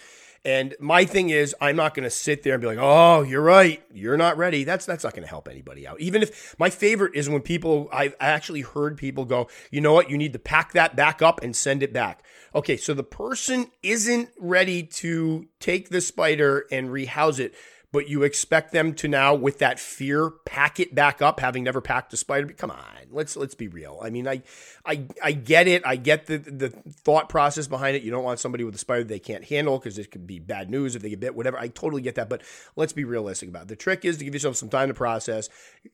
[0.44, 3.42] and my thing is, I'm not going to sit there and be like, "Oh, you're
[3.42, 6.00] right, you're not ready." That's that's not going to help anybody out.
[6.00, 10.10] Even if my favorite is when people, I've actually heard people go, "You know what?
[10.10, 13.70] You need to pack that back up and send it back." Okay, so the person
[13.82, 17.54] isn't ready to take the spider and rehouse it
[17.92, 21.80] but you expect them to now with that fear pack it back up having never
[21.80, 23.98] packed a spider come on let's let's be real.
[24.02, 24.42] I mean i
[24.84, 25.82] i, I get it.
[25.84, 28.02] I get the the thought process behind it.
[28.02, 30.70] You don't want somebody with a spider they can't handle because it could be bad
[30.70, 31.58] news if they get bit whatever.
[31.58, 32.42] I totally get that but
[32.76, 33.68] let's be realistic about it.
[33.68, 35.48] The trick is to give yourself some time to process.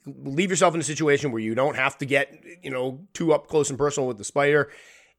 [0.07, 3.49] Leave yourself in a situation where you don't have to get you know too up
[3.49, 4.71] close and personal with the spider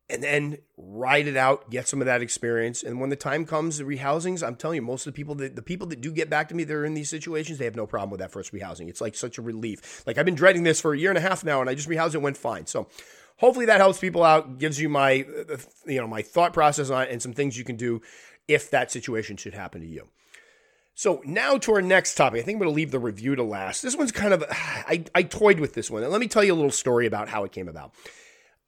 [0.10, 2.82] and then ride it out, get some of that experience.
[2.82, 5.56] And when the time comes, the rehousings, I'm telling you, most of the people that
[5.56, 7.86] the people that do get back to me, they're in these situations, they have no
[7.86, 8.88] problem with that first rehousing.
[8.88, 10.04] It's like such a relief.
[10.08, 11.90] Like I've been dreading this for a year and a half now, and I just
[11.90, 12.66] rehoused it, went fine.
[12.68, 12.88] So
[13.38, 17.04] hopefully that helps people out, gives you my uh, you know my thought process on
[17.04, 18.02] it, and some things you can do
[18.48, 20.08] if that situation should happen to you.
[20.96, 22.40] So now to our next topic.
[22.40, 23.84] I think I'm going to leave the review to last.
[23.84, 26.54] This one's kind of I, I toyed with this one, and let me tell you
[26.54, 27.94] a little story about how it came about.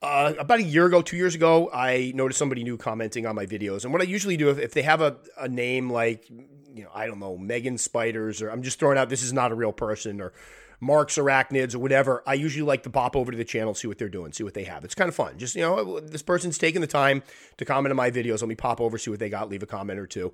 [0.01, 3.45] Uh, about a year ago, two years ago, I noticed somebody new commenting on my
[3.45, 3.83] videos.
[3.83, 6.89] And what I usually do, if, if they have a, a name like, you know,
[6.93, 9.73] I don't know, Megan Spiders, or I'm just throwing out, this is not a real
[9.73, 10.31] person, or
[10.79, 13.97] Mark's Arachnids, or whatever, I usually like to pop over to the channel, see what
[13.97, 14.85] they're doing, see what they have.
[14.85, 15.37] It's kind of fun.
[15.37, 17.21] Just, you know, this person's taking the time
[17.57, 18.39] to comment on my videos.
[18.39, 20.33] Let me pop over, see what they got, leave a comment or two.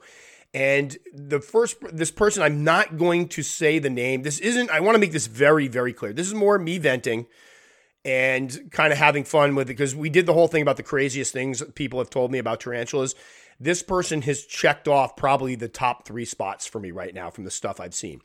[0.54, 4.22] And the first, this person, I'm not going to say the name.
[4.22, 6.14] This isn't, I want to make this very, very clear.
[6.14, 7.26] This is more me venting
[8.06, 10.84] and kind of having fun with it because we did the whole thing about the
[10.84, 13.16] craziest things people have told me about tarantulas.
[13.60, 17.46] This person has checked off probably the top three spots for me right now from
[17.46, 18.22] the stuff I've seen.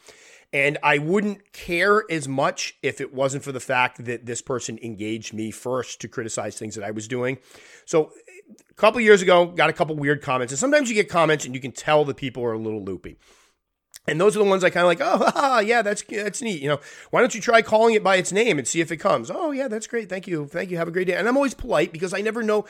[0.52, 4.78] And I wouldn't care as much if it wasn't for the fact that this person
[4.82, 7.38] engaged me first to criticize things that I was doing.
[7.86, 8.12] So
[8.68, 10.52] a couple years ago, got a couple weird comments.
[10.52, 13.16] And sometimes you get comments and you can tell the people are a little loopy.
[14.08, 16.62] And those are the ones I kind of like, oh, yeah, that's that's neat.
[16.62, 18.96] You know, why don't you try calling it by its name and see if it
[18.96, 19.30] comes?
[19.30, 20.08] Oh, yeah, that's great.
[20.08, 20.46] Thank you.
[20.46, 20.78] Thank you.
[20.78, 21.14] Have a great day.
[21.14, 22.66] And I'm always polite because I never know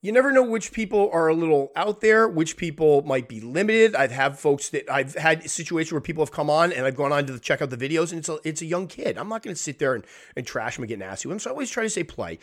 [0.00, 3.96] you never know which people are a little out there, which people might be limited.
[3.96, 7.12] I've had folks that I've had situations where people have come on and I've gone
[7.12, 9.18] on to check out the videos and it's a, it's a young kid.
[9.18, 10.04] I'm not going to sit there and,
[10.36, 11.38] and trash him and get nasty with him.
[11.40, 12.38] So I always try to say play.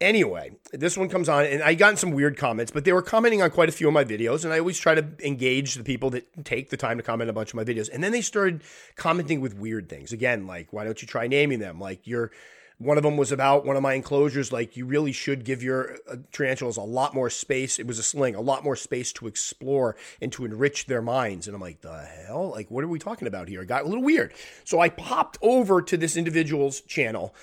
[0.00, 3.42] Anyway, this one comes on and I got some weird comments, but they were commenting
[3.42, 4.44] on quite a few of my videos.
[4.44, 7.32] And I always try to engage the people that take the time to comment a
[7.32, 7.90] bunch of my videos.
[7.92, 8.62] And then they started
[8.94, 10.12] commenting with weird things.
[10.12, 11.80] Again, like, why don't you try naming them?
[11.80, 12.30] Like, you're
[12.78, 14.52] one of them was about one of my enclosures.
[14.52, 17.78] Like you really should give your uh, tarantulas a lot more space.
[17.78, 21.48] It was a sling, a lot more space to explore and to enrich their minds.
[21.48, 22.50] And I'm like, the hell?
[22.50, 23.62] Like, what are we talking about here?
[23.62, 24.32] It got a little weird.
[24.64, 27.34] So I popped over to this individual's channel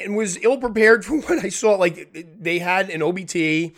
[0.00, 1.74] and was ill prepared for what I saw.
[1.74, 3.74] Like they had an OBT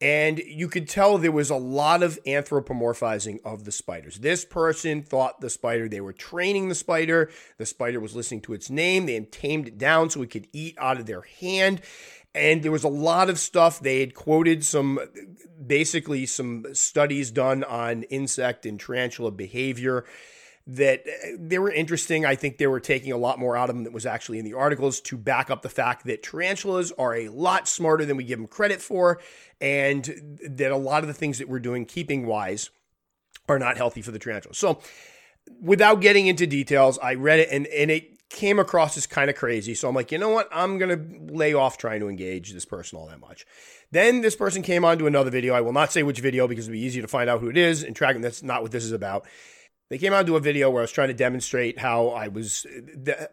[0.00, 4.18] and you could tell there was a lot of anthropomorphizing of the spiders.
[4.18, 7.30] This person thought the spider, they were training the spider.
[7.58, 9.06] The spider was listening to its name.
[9.06, 11.80] They tamed it down so it could eat out of their hand.
[12.34, 13.78] And there was a lot of stuff.
[13.78, 14.98] They had quoted some,
[15.64, 20.04] basically, some studies done on insect and tarantula behavior
[20.66, 22.24] that uh, they were interesting.
[22.24, 24.44] I think they were taking a lot more out of them that was actually in
[24.44, 28.24] the articles to back up the fact that tarantulas are a lot smarter than we
[28.24, 29.20] give them credit for,
[29.60, 32.70] and that a lot of the things that we're doing keeping wise
[33.48, 34.54] are not healthy for the tarantula.
[34.54, 34.80] So,
[35.60, 39.36] without getting into details, I read it and, and it came across as kind of
[39.36, 39.74] crazy.
[39.74, 40.48] So I'm like, you know what?
[40.50, 43.46] I'm going to lay off trying to engage this person all that much.
[43.92, 45.54] Then this person came on to another video.
[45.54, 47.56] I will not say which video because it'd be easy to find out who it
[47.56, 48.14] is and track.
[48.14, 48.22] them.
[48.22, 49.26] That's not what this is about.
[49.94, 52.66] They came out to a video where I was trying to demonstrate how I was,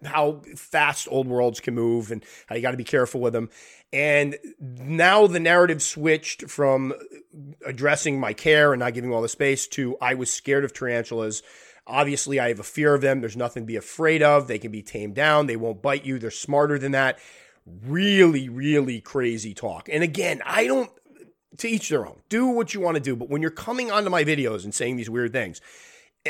[0.06, 3.50] how fast old worlds can move and how you got to be careful with them.
[3.92, 6.94] And now the narrative switched from
[7.66, 11.42] addressing my care and not giving all the space to I was scared of tarantulas.
[11.88, 13.22] Obviously, I have a fear of them.
[13.22, 14.48] There's nothing to be afraid of.
[14.48, 15.48] They can be tamed down.
[15.48, 16.20] They won't bite you.
[16.20, 17.18] They're smarter than that.
[17.66, 19.90] Really, really crazy talk.
[19.92, 20.92] And again, I don't,
[21.58, 22.22] to each their own.
[22.30, 23.16] Do what you want to do.
[23.16, 25.60] But when you're coming onto my videos and saying these weird things,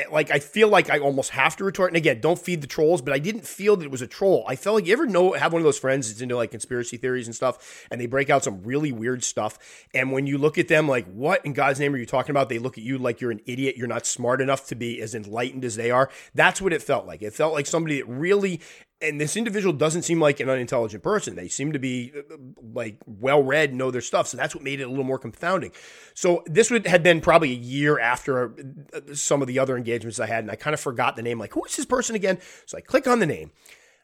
[0.10, 1.90] like I feel like I almost have to retort.
[1.90, 4.46] And again, don't feed the trolls, but I didn't feel that it was a troll.
[4.48, 6.96] I felt like you ever know have one of those friends that's into like conspiracy
[6.96, 9.60] theories and stuff, and they break out some really weird stuff.
[9.94, 12.48] And when you look at them, like, what in God's name are you talking about?
[12.48, 13.76] They look at you like you're an idiot.
[13.76, 16.10] You're not smart enough to be as enlightened as they are.
[16.34, 17.22] That's what it felt like.
[17.22, 18.62] It felt like somebody that really
[19.02, 21.36] and this individual doesn't seem like an unintelligent person.
[21.36, 22.38] They seem to be uh, uh,
[22.74, 24.28] like well read, know their stuff.
[24.28, 25.72] So that's what made it a little more confounding.
[26.14, 28.50] So this would had been probably a year after uh,
[28.94, 31.40] uh some of the other engagements I had, and I kind of forgot the name.
[31.40, 32.40] Like, who is this person again?
[32.66, 33.52] So I click on the name.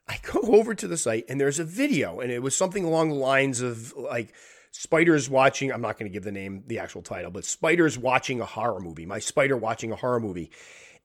[0.07, 3.09] I go over to the site, and there's a video, and it was something along
[3.09, 4.33] the lines of like
[4.71, 5.71] spiders watching.
[5.71, 8.79] I'm not going to give the name, the actual title, but spiders watching a horror
[8.79, 9.05] movie.
[9.05, 10.51] My spider watching a horror movie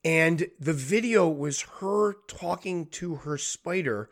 [0.05, 4.11] and the video was her talking to her spider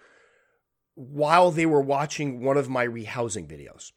[0.94, 3.92] while they were watching one of my rehousing videos.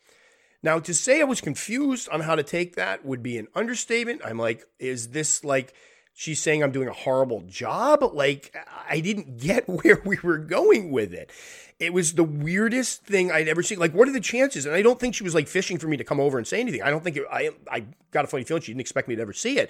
[0.63, 4.21] Now, to say I was confused on how to take that would be an understatement.
[4.23, 5.73] I'm like, is this like
[6.13, 8.01] she's saying I'm doing a horrible job?
[8.13, 8.55] Like,
[8.89, 11.31] I didn't get where we were going with it.
[11.79, 13.77] It was the weirdest thing I'd ever seen.
[13.77, 14.65] Like, what are the chances?
[14.65, 16.61] And I don't think she was like fishing for me to come over and say
[16.61, 16.81] anything.
[16.81, 19.21] I don't think it, I I got a funny feeling she didn't expect me to
[19.21, 19.69] ever see it.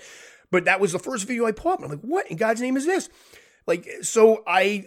[0.53, 1.81] But that was the first video I pulled.
[1.81, 3.09] I'm like, what in God's name is this?
[3.65, 4.85] Like, so I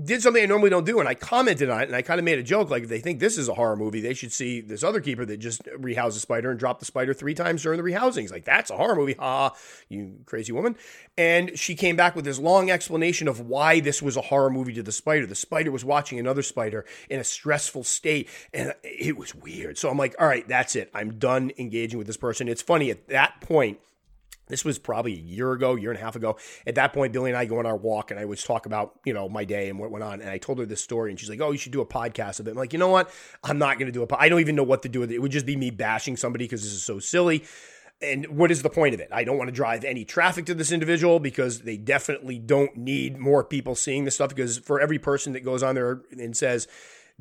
[0.00, 2.24] did something I normally don't do, and I commented on it, and I kind of
[2.24, 2.70] made a joke.
[2.70, 5.24] Like, if they think this is a horror movie, they should see this other keeper
[5.26, 8.30] that just rehoused a spider and dropped the spider three times during the rehousings.
[8.30, 9.52] Like, that's a horror movie, ha,
[9.88, 10.76] you crazy woman.
[11.18, 14.74] And she came back with this long explanation of why this was a horror movie
[14.74, 15.26] to the spider.
[15.26, 19.76] The spider was watching another spider in a stressful state, and it was weird.
[19.76, 20.88] So I'm like, all right, that's it.
[20.94, 22.46] I'm done engaging with this person.
[22.46, 23.80] It's funny at that point
[24.50, 26.36] this was probably a year ago, year and a half ago.
[26.66, 28.98] At that point, Billy and I go on our walk, and I was talk about
[29.04, 30.20] you know my day and what went on.
[30.20, 32.40] And I told her this story, and she's like, "Oh, you should do a podcast
[32.40, 33.10] of it." I'm like, you know what?
[33.42, 34.06] I'm not going to do a.
[34.06, 35.14] Po- I don't even know what to do with it.
[35.14, 37.44] It would just be me bashing somebody because this is so silly.
[38.02, 39.08] And what is the point of it?
[39.12, 43.18] I don't want to drive any traffic to this individual because they definitely don't need
[43.18, 44.30] more people seeing this stuff.
[44.30, 46.66] Because for every person that goes on there and says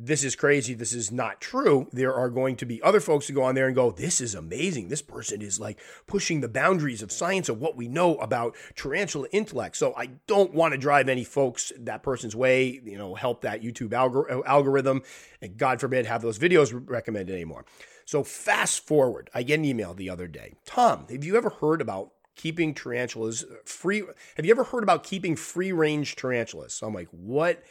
[0.02, 3.34] this is crazy, this is not true, there are going to be other folks who
[3.34, 4.88] go on there and go, this is amazing.
[4.88, 9.28] This person is like pushing the boundaries of science of what we know about tarantula
[9.32, 9.76] intellect.
[9.76, 13.62] So I don't want to drive any folks that person's way, you know, help that
[13.62, 15.04] YouTube algor- algorithm,
[15.42, 17.66] and God forbid have those videos recommended anymore.
[18.06, 20.56] So fast forward, I get an email the other day.
[20.66, 24.04] Tom, have you ever heard about keeping tarantulas uh, free?
[24.38, 26.74] Have you ever heard about keeping free range tarantulas?
[26.74, 27.62] So I'm like, what?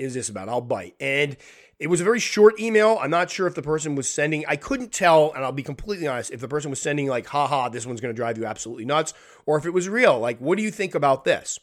[0.00, 0.48] Is this about?
[0.48, 0.94] I'll bite.
[0.98, 1.36] And
[1.78, 2.98] it was a very short email.
[3.00, 6.06] I'm not sure if the person was sending, I couldn't tell, and I'll be completely
[6.06, 8.84] honest, if the person was sending, like, haha, this one's going to drive you absolutely
[8.84, 9.14] nuts,
[9.46, 10.18] or if it was real.
[10.18, 11.58] Like, what do you think about this?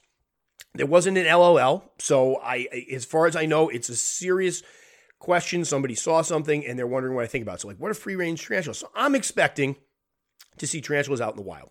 [0.74, 1.92] There wasn't an LOL.
[2.00, 4.64] So, I, as far as I know, it's a serious
[5.20, 5.66] question.
[5.66, 7.62] Somebody saw something and they're wondering what I think about it.
[7.62, 8.80] So, like, what are free range tarantulas?
[8.80, 9.76] So, I'm expecting
[10.58, 11.70] to see tarantulas out in the wild.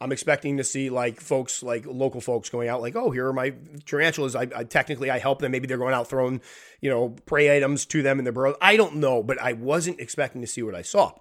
[0.00, 3.32] I'm expecting to see like folks, like local folks going out, like, oh, here are
[3.32, 4.34] my tarantulas.
[4.34, 5.52] I, I, technically I help them.
[5.52, 6.40] Maybe they're going out throwing,
[6.80, 8.56] you know, prey items to them in their burrows.
[8.62, 11.12] I don't know, but I wasn't expecting to see what I saw.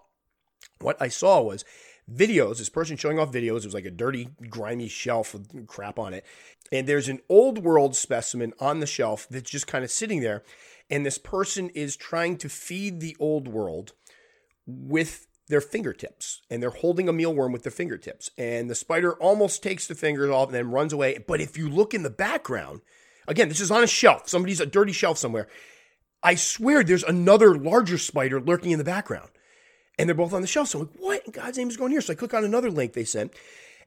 [0.79, 1.65] What I saw was
[2.09, 2.57] videos.
[2.57, 3.59] This person showing off videos.
[3.59, 6.25] It was like a dirty, grimy shelf with crap on it,
[6.71, 10.43] and there's an old world specimen on the shelf that's just kind of sitting there,
[10.89, 13.93] and this person is trying to feed the old world
[14.65, 18.29] with their fingertips and they're holding a mealworm with their fingertips.
[18.37, 21.17] And the spider almost takes the fingers off and then runs away.
[21.27, 22.81] But if you look in the background,
[23.27, 25.47] again, this is on a shelf, somebody's a dirty shelf somewhere.
[26.21, 29.29] I swear there's another larger spider lurking in the background.
[29.97, 30.69] And they're both on the shelf.
[30.69, 32.01] So I'm like, what in God's name is going here?
[32.01, 33.33] So I click on another link they sent.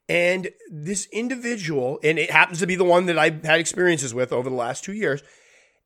[0.08, 4.32] And this individual, and it happens to be the one that I've had experiences with
[4.32, 5.22] over the last two years,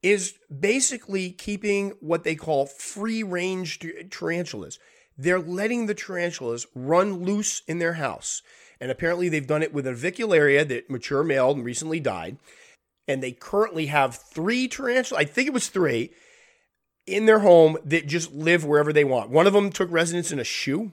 [0.03, 3.79] is basically keeping what they call free range
[4.11, 4.79] tarantulas
[5.17, 8.43] they're letting the tarantulas run loose in their house.
[8.81, 12.37] And apparently, they've done it with a avicularia that mature male and recently died.
[13.09, 16.11] And they currently have three tarantulas, I think it was three,
[17.07, 19.31] in their home that just live wherever they want.
[19.31, 20.93] One of them took residence in a shoe.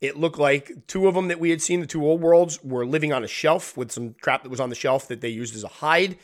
[0.00, 2.86] It looked like two of them that we had seen, the two old worlds, were
[2.86, 5.56] living on a shelf with some crap that was on the shelf that they used
[5.56, 6.16] as a hide.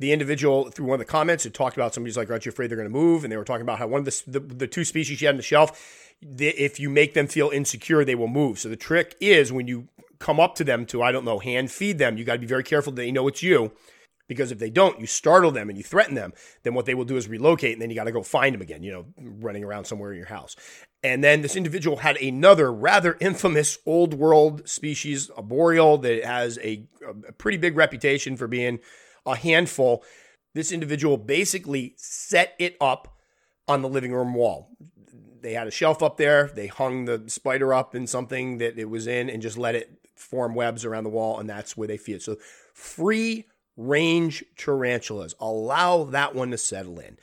[0.00, 2.68] The individual, through one of the comments, had talked about somebody's like, Aren't you afraid
[2.70, 3.22] they're going to move?
[3.22, 5.34] And they were talking about how one of the, the, the two species she had
[5.34, 8.58] on the shelf if you make them feel insecure, they will move.
[8.58, 9.88] So the trick is when you
[10.18, 12.46] come up to them to, I don't know, hand feed them, you got to be
[12.46, 13.72] very careful that they know it's you.
[14.28, 16.32] Because if they don't, you startle them and you threaten them,
[16.62, 18.62] then what they will do is relocate and then you got to go find them
[18.62, 20.54] again, you know, running around somewhere in your house.
[21.02, 26.60] And then this individual had another rather infamous old world species, a boreal that has
[26.62, 26.86] a,
[27.26, 28.78] a pretty big reputation for being
[29.32, 30.04] a handful.
[30.54, 33.16] This individual basically set it up
[33.68, 34.70] on the living room wall
[35.42, 36.50] they had a shelf up there.
[36.54, 39.98] They hung the spider up in something that it was in and just let it
[40.14, 42.22] form webs around the wall, and that's where they feed.
[42.22, 42.36] So
[42.74, 45.34] free range tarantulas.
[45.40, 47.18] Allow that one to settle in.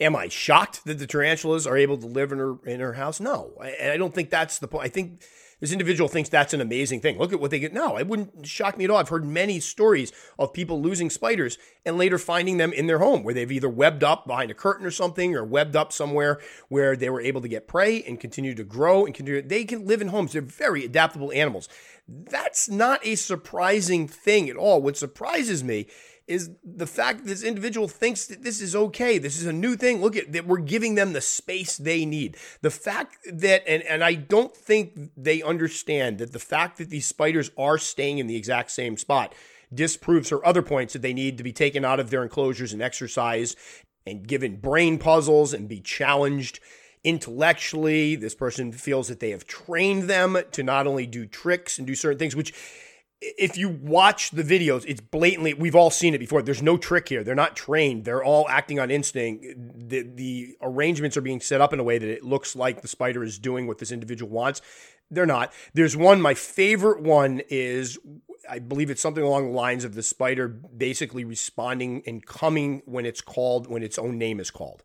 [0.00, 3.20] Am I shocked that the tarantulas are able to live in her in her house?
[3.20, 4.84] No, and I don't think that's the point.
[4.84, 5.22] I think
[5.60, 7.18] this individual thinks that's an amazing thing.
[7.18, 7.72] Look at what they get.
[7.72, 8.98] No, it wouldn't shock me at all.
[8.98, 13.22] I've heard many stories of people losing spiders and later finding them in their home
[13.22, 16.94] where they've either webbed up behind a curtain or something or webbed up somewhere where
[16.94, 19.40] they were able to get prey and continue to grow and continue.
[19.40, 20.32] They can live in homes.
[20.32, 21.68] They're very adaptable animals.
[22.06, 24.82] That's not a surprising thing at all.
[24.82, 25.86] What surprises me
[26.26, 29.18] is the fact that this individual thinks that this is okay.
[29.18, 30.00] This is a new thing.
[30.00, 32.36] Look at that we're giving them the space they need.
[32.62, 37.06] The fact that and and I don't think they understand that the fact that these
[37.06, 39.34] spiders are staying in the exact same spot
[39.72, 42.82] disproves her other points that they need to be taken out of their enclosures and
[42.82, 43.54] exercise
[44.06, 46.60] and given brain puzzles and be challenged
[47.04, 48.16] intellectually.
[48.16, 51.94] This person feels that they have trained them to not only do tricks and do
[51.94, 52.52] certain things, which
[53.20, 56.42] if you watch the videos, it's blatantly, we've all seen it before.
[56.42, 57.24] There's no trick here.
[57.24, 58.04] They're not trained.
[58.04, 59.44] They're all acting on instinct.
[59.88, 62.88] The, the arrangements are being set up in a way that it looks like the
[62.88, 64.60] spider is doing what this individual wants.
[65.10, 65.52] They're not.
[65.72, 67.98] There's one, my favorite one is,
[68.50, 73.06] I believe it's something along the lines of the spider basically responding and coming when
[73.06, 74.82] it's called, when its own name is called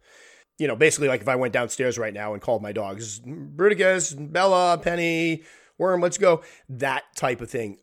[0.57, 4.13] you know, basically like if I went downstairs right now and called my dogs, Bruticus,
[4.31, 5.41] Bella, Penny,
[5.79, 7.79] Worm, let's go, that type of thing.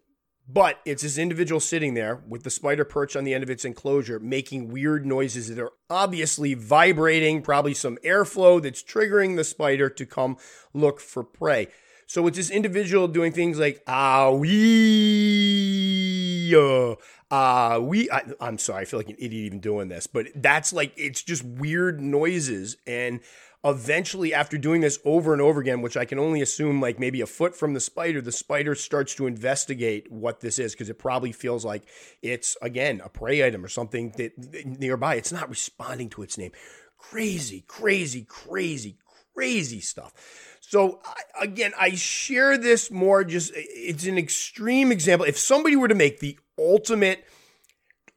[0.51, 3.66] But it's this individual sitting there with the spider perched on the end of its
[3.66, 9.90] enclosure, making weird noises that are obviously vibrating, probably some airflow that's triggering the spider
[9.90, 10.38] to come
[10.72, 11.68] look for prey.
[12.07, 16.94] So it's this individual doing things like ah wee uh,
[17.30, 18.11] ah we.
[18.11, 21.22] I, I'm sorry, I feel like an idiot even doing this, but that's like it's
[21.22, 23.20] just weird noises and
[23.64, 27.20] eventually after doing this over and over again which i can only assume like maybe
[27.20, 30.98] a foot from the spider the spider starts to investigate what this is because it
[30.98, 31.82] probably feels like
[32.22, 34.32] it's again a prey item or something that
[34.64, 35.16] nearby.
[35.16, 36.52] It's not responding to its name.
[36.96, 38.98] Crazy crazy crazy
[39.34, 40.12] crazy stuff.
[40.61, 41.00] So
[41.40, 45.26] again i share this more just it's an extreme example.
[45.26, 47.24] If somebody were to make the ultimate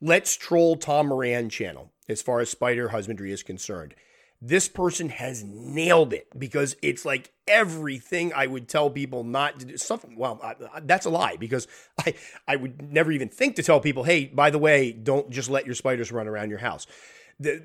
[0.02, 3.94] let's troll tom moran channel as far as spider husbandry is concerned
[4.42, 9.66] this person has nailed it because it's like everything I would tell people not to
[9.68, 10.16] do something.
[10.16, 11.68] Well, I, that's a lie because
[12.00, 12.16] I,
[12.48, 15.68] I would never even think to tell people, hey, by the way, don't just let
[15.68, 16.88] your spiders run around your house.
[17.42, 17.64] The,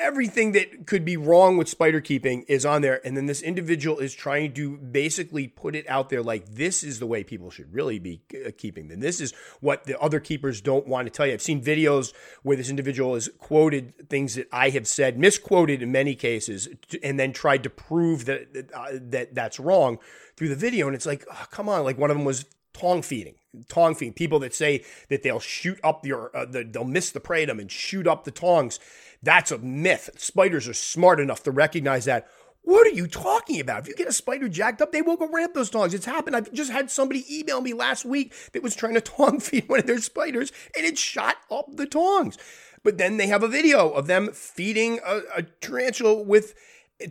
[0.00, 3.04] everything that could be wrong with spider keeping is on there.
[3.04, 7.00] And then this individual is trying to basically put it out there like this is
[7.00, 9.00] the way people should really be uh, keeping them.
[9.00, 11.32] This is what the other keepers don't want to tell you.
[11.32, 12.12] I've seen videos
[12.42, 16.68] where this individual has quoted things that I have said, misquoted in many cases,
[17.02, 19.98] and then tried to prove that uh, that that's wrong
[20.36, 20.86] through the video.
[20.86, 21.82] And it's like, oh, come on.
[21.84, 23.34] Like one of them was tong feeding
[23.68, 27.20] tong feeding people that say that they'll shoot up your uh, the, they'll miss the
[27.20, 28.78] prey and shoot up the tongs
[29.22, 30.10] that's a myth.
[30.16, 32.28] Spiders are smart enough to recognize that.
[32.62, 33.82] What are you talking about?
[33.82, 35.94] If you get a spider jacked up, they will go ramp those tongs.
[35.94, 36.36] It's happened.
[36.36, 39.80] I've just had somebody email me last week that was trying to tong feed one
[39.80, 42.36] of their spiders and it shot up the tongs.
[42.82, 46.54] But then they have a video of them feeding a, a tarantula with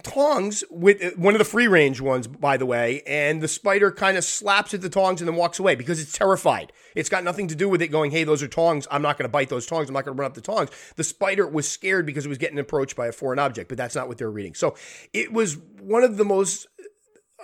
[0.04, 3.92] tongs with uh, one of the free range ones, by the way, and the spider
[3.92, 6.74] kind of slaps at the tongs and then walks away because it's terrified.
[6.96, 8.88] It's got nothing to do with it going, hey, those are tongs.
[8.92, 9.88] I'm not going to bite those tongs.
[9.88, 10.70] I'm not going to run up the tongs.
[10.96, 13.96] The spider was scared because it was getting approached by a foreign object, but that's
[13.96, 14.56] not what they're reading.
[14.56, 14.76] So
[15.14, 16.68] it was one of the most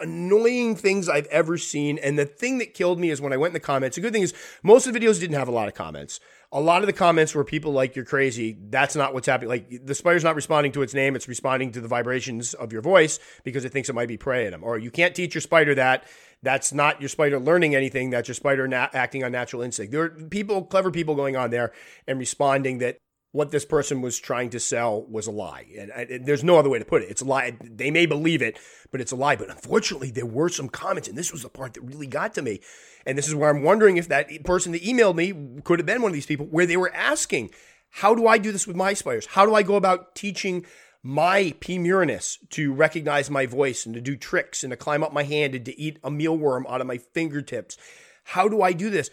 [0.02, 1.98] annoying things I've ever seen.
[2.00, 3.96] And the thing that killed me is when I went in the comments.
[3.96, 4.34] The good thing is
[4.64, 6.20] most of the videos didn't have a lot of comments
[6.54, 8.56] a lot of the comments were people like you're crazy.
[8.70, 9.50] That's not what's happening.
[9.50, 12.82] Like the spider's not responding to its name; it's responding to the vibrations of your
[12.82, 14.64] voice because it thinks it might be prey at him.
[14.64, 16.06] Or you can't teach your spider that.
[16.44, 18.12] That's not your spider learning anything.
[18.12, 19.92] That's your spider na- acting on natural instinct.
[19.94, 21.72] There are people, clever people, going on there
[22.06, 23.00] and responding that
[23.34, 25.66] what this person was trying to sell was a lie.
[25.78, 27.10] And, and, there's no other way to put it.
[27.10, 27.58] It's a lie.
[27.62, 28.60] They may believe it,
[28.92, 29.36] but it's a lie.
[29.36, 32.44] But unfortunately, there were some comments, and this was the part that really got to
[32.44, 32.62] me.
[33.08, 36.04] And this is where I'm wondering if that person that emailed me could have been
[36.04, 37.50] one of these people where they were asking,
[37.90, 39.26] how do I do this with my spiders?
[39.26, 40.64] How do I go about teaching
[41.02, 41.80] my P.
[41.80, 45.56] murinus to recognize my voice and to do tricks and to climb up my hand
[45.56, 47.78] and to eat a mealworm out of my fingertips?
[48.26, 49.10] How do I do this?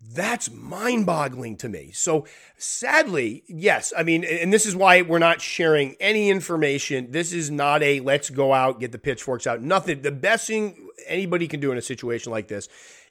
[0.00, 1.90] That's mind boggling to me.
[1.92, 2.24] So,
[2.56, 7.10] sadly, yes, I mean, and this is why we're not sharing any information.
[7.10, 9.60] This is not a let's go out, get the pitchforks out.
[9.60, 10.02] Nothing.
[10.02, 12.68] The best thing anybody can do in a situation like this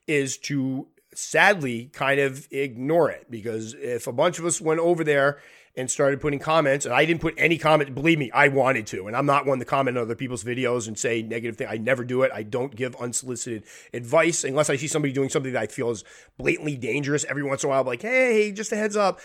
[0.07, 5.03] is to sadly kind of ignore it because if a bunch of us went over
[5.03, 5.39] there
[5.78, 6.86] and started putting comments.
[6.86, 7.93] And I didn't put any comment.
[7.93, 9.07] Believe me, I wanted to.
[9.07, 11.69] And I'm not one to comment on other people's videos and say negative things.
[11.71, 12.32] I never do it.
[12.34, 13.63] I don't give unsolicited
[13.93, 16.03] advice unless I see somebody doing something that I feel is
[16.38, 17.23] blatantly dangerous.
[17.25, 19.19] Every once in a while, I'm like, hey, just a heads up.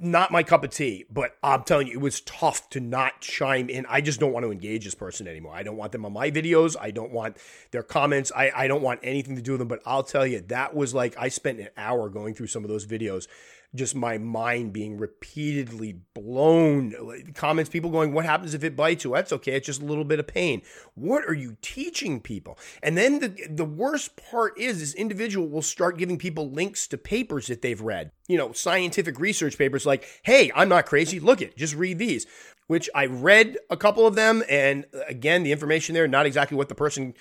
[0.00, 3.68] Not my cup of tea, but I'm telling you, it was tough to not chime
[3.68, 3.84] in.
[3.86, 5.54] I just don't want to engage this person anymore.
[5.54, 6.74] I don't want them on my videos.
[6.80, 7.36] I don't want
[7.70, 8.32] their comments.
[8.34, 9.68] I, I don't want anything to do with them.
[9.68, 12.70] But I'll tell you, that was like I spent an hour going through some of
[12.70, 13.28] those videos
[13.74, 16.94] just my mind being repeatedly blown.
[17.34, 19.12] Comments, people going, What happens if it bites you?
[19.12, 19.52] That's okay.
[19.52, 20.62] It's just a little bit of pain.
[20.94, 22.58] What are you teaching people?
[22.82, 26.98] And then the, the worst part is this individual will start giving people links to
[26.98, 31.20] papers that they've read, you know, scientific research papers like, Hey, I'm not crazy.
[31.20, 32.26] Look it, just read these,
[32.68, 34.42] which I read a couple of them.
[34.48, 37.14] And uh, again, the information there, not exactly what the person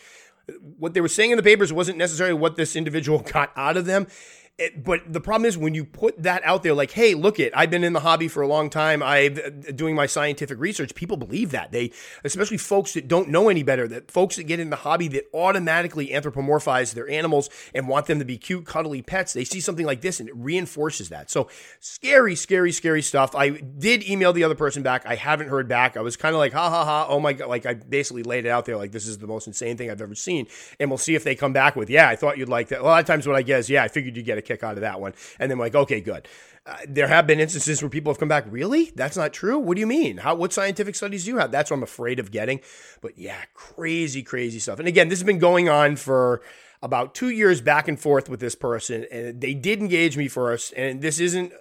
[0.78, 3.86] what they were saying in the papers wasn't necessarily what this individual got out of
[3.86, 4.08] them.
[4.58, 7.53] It, but the problem is when you put that out there, like, "Hey, look it!
[7.55, 9.03] I've been in the hobby for a long time.
[9.03, 11.91] I'm uh, doing my scientific research." People believe that they,
[12.24, 15.26] especially folks that don't know any better, that folks that get in the hobby that
[15.32, 19.32] automatically anthropomorphize their animals and want them to be cute, cuddly pets.
[19.32, 21.30] They see something like this and it reinforces that.
[21.30, 21.49] So
[21.80, 23.36] scary, scary, scary stuff.
[23.36, 25.05] I did email the other person back.
[25.05, 25.95] I haven't heard back.
[25.95, 27.05] I was kind of like, "Ha ha ha!
[27.08, 29.45] Oh my god!" Like I basically laid it out there, like this is the most
[29.45, 30.47] insane thing I've ever seen,
[30.80, 32.84] and we'll see if they come back with, "Yeah, I thought you'd like that." A
[32.84, 34.82] lot of times, what I is, "Yeah, I figured you'd get a kick out of
[34.82, 35.14] that one.
[35.39, 36.28] And then like, okay, good.
[36.66, 38.91] Uh, there have been instances where people have come back, really?
[38.95, 39.58] That's not true?
[39.58, 40.18] What do you mean?
[40.18, 41.52] How what scientific studies do you have?
[41.52, 42.60] That's what I'm afraid of getting.
[43.02, 44.80] But yeah, crazy, crazy stuff.
[44.80, 46.41] And again, this has been going on for
[46.84, 50.74] about two years back and forth with this person, and they did engage me first.
[50.76, 51.54] And this isn't,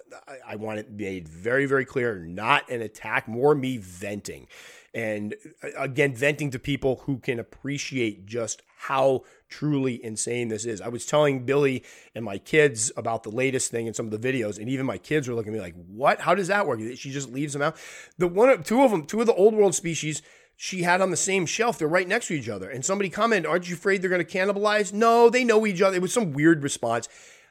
[0.45, 4.47] I want it made very, very clear, not an attack, more me venting.
[4.93, 10.81] And uh, again, venting to people who can appreciate just how truly insane this is.
[10.81, 11.83] I was telling Billy
[12.15, 14.97] and my kids about the latest thing in some of the videos, and even my
[14.97, 16.21] kids were looking at me like, "What?
[16.21, 17.77] How does that work?" She just leaves them out.
[18.17, 20.21] The one, two of them, two of the old world species
[20.55, 21.77] she had on the same shelf.
[21.77, 22.69] They're right next to each other.
[22.69, 25.95] And somebody commented, "Aren't you afraid they're going to cannibalize?" No, they know each other.
[25.95, 27.07] It was some weird response.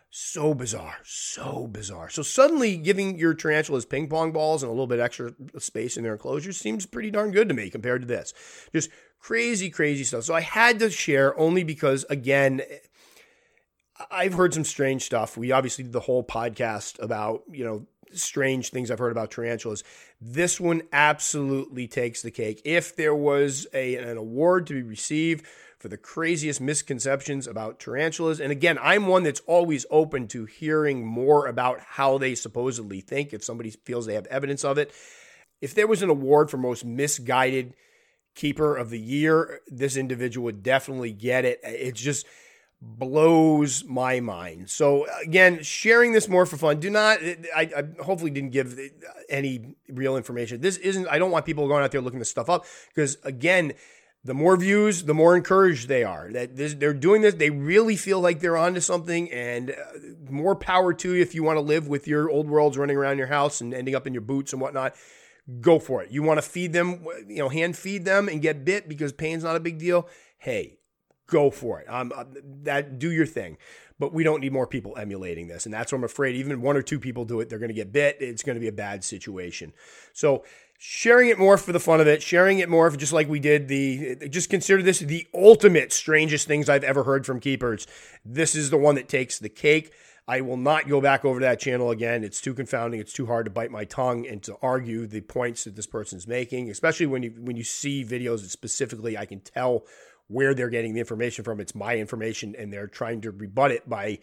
[0.08, 2.08] So bizarre, so bizarre.
[2.08, 6.04] So suddenly giving your tarantulas ping pong balls and a little bit extra space in
[6.04, 8.32] their enclosures seems pretty darn good to me compared to this.
[8.72, 8.88] Just
[9.26, 10.22] crazy, crazy stuff.
[10.22, 12.62] So I had to share only because, again,
[14.08, 15.36] I've heard some strange stuff.
[15.36, 19.82] We obviously did the whole podcast about, you know, strange things I've heard about tarantulas.
[20.20, 22.62] This one absolutely takes the cake.
[22.64, 25.44] If there was a, an award to be received
[25.80, 31.04] for the craziest misconceptions about tarantulas, and again, I'm one that's always open to hearing
[31.04, 34.92] more about how they supposedly think if somebody feels they have evidence of it.
[35.60, 37.74] if there was an award for most misguided
[38.36, 41.58] keeper of the year, this individual would definitely get it.
[41.64, 42.26] It just
[42.80, 44.70] blows my mind.
[44.70, 46.78] So again, sharing this more for fun.
[46.78, 47.18] Do not.
[47.22, 48.78] I, I, hopefully didn't give
[49.28, 50.60] any real information.
[50.60, 51.08] This isn't.
[51.08, 52.64] I don't want people going out there looking this stuff up
[52.94, 53.72] because again.
[54.24, 56.32] The more views, the more encouraged they are.
[56.32, 59.74] That this, they're doing this, they really feel like they're onto something, and uh,
[60.28, 63.18] more power to you if you want to live with your old worlds running around
[63.18, 64.96] your house and ending up in your boots and whatnot
[65.60, 66.10] go for it.
[66.10, 69.44] You want to feed them, you know, hand feed them and get bit because pain's
[69.44, 70.08] not a big deal.
[70.38, 70.78] Hey,
[71.26, 71.86] go for it.
[71.88, 72.24] Um, uh,
[72.62, 73.58] that do your thing.
[73.98, 76.36] But we don't need more people emulating this, and that's what I'm afraid.
[76.36, 78.18] Even one or two people do it, they're going to get bit.
[78.20, 79.72] It's going to be a bad situation.
[80.12, 80.44] So
[80.78, 83.68] sharing it more for the fun of it, sharing it more just like we did
[83.68, 84.28] the.
[84.28, 87.86] Just consider this the ultimate strangest things I've ever heard from keepers.
[88.22, 89.92] This is the one that takes the cake.
[90.28, 92.24] I will not go back over that channel again.
[92.24, 92.98] It's too confounding.
[92.98, 96.26] It's too hard to bite my tongue and to argue the points that this person's
[96.26, 99.84] making, especially when you when you see videos that specifically I can tell
[100.28, 101.60] where they're getting the information from.
[101.60, 104.18] It's my information, and they're trying to rebut it by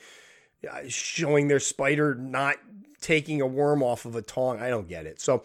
[0.69, 2.57] uh, showing their spider not
[2.99, 4.61] taking a worm off of a tong.
[4.61, 5.21] I don't get it.
[5.21, 5.43] So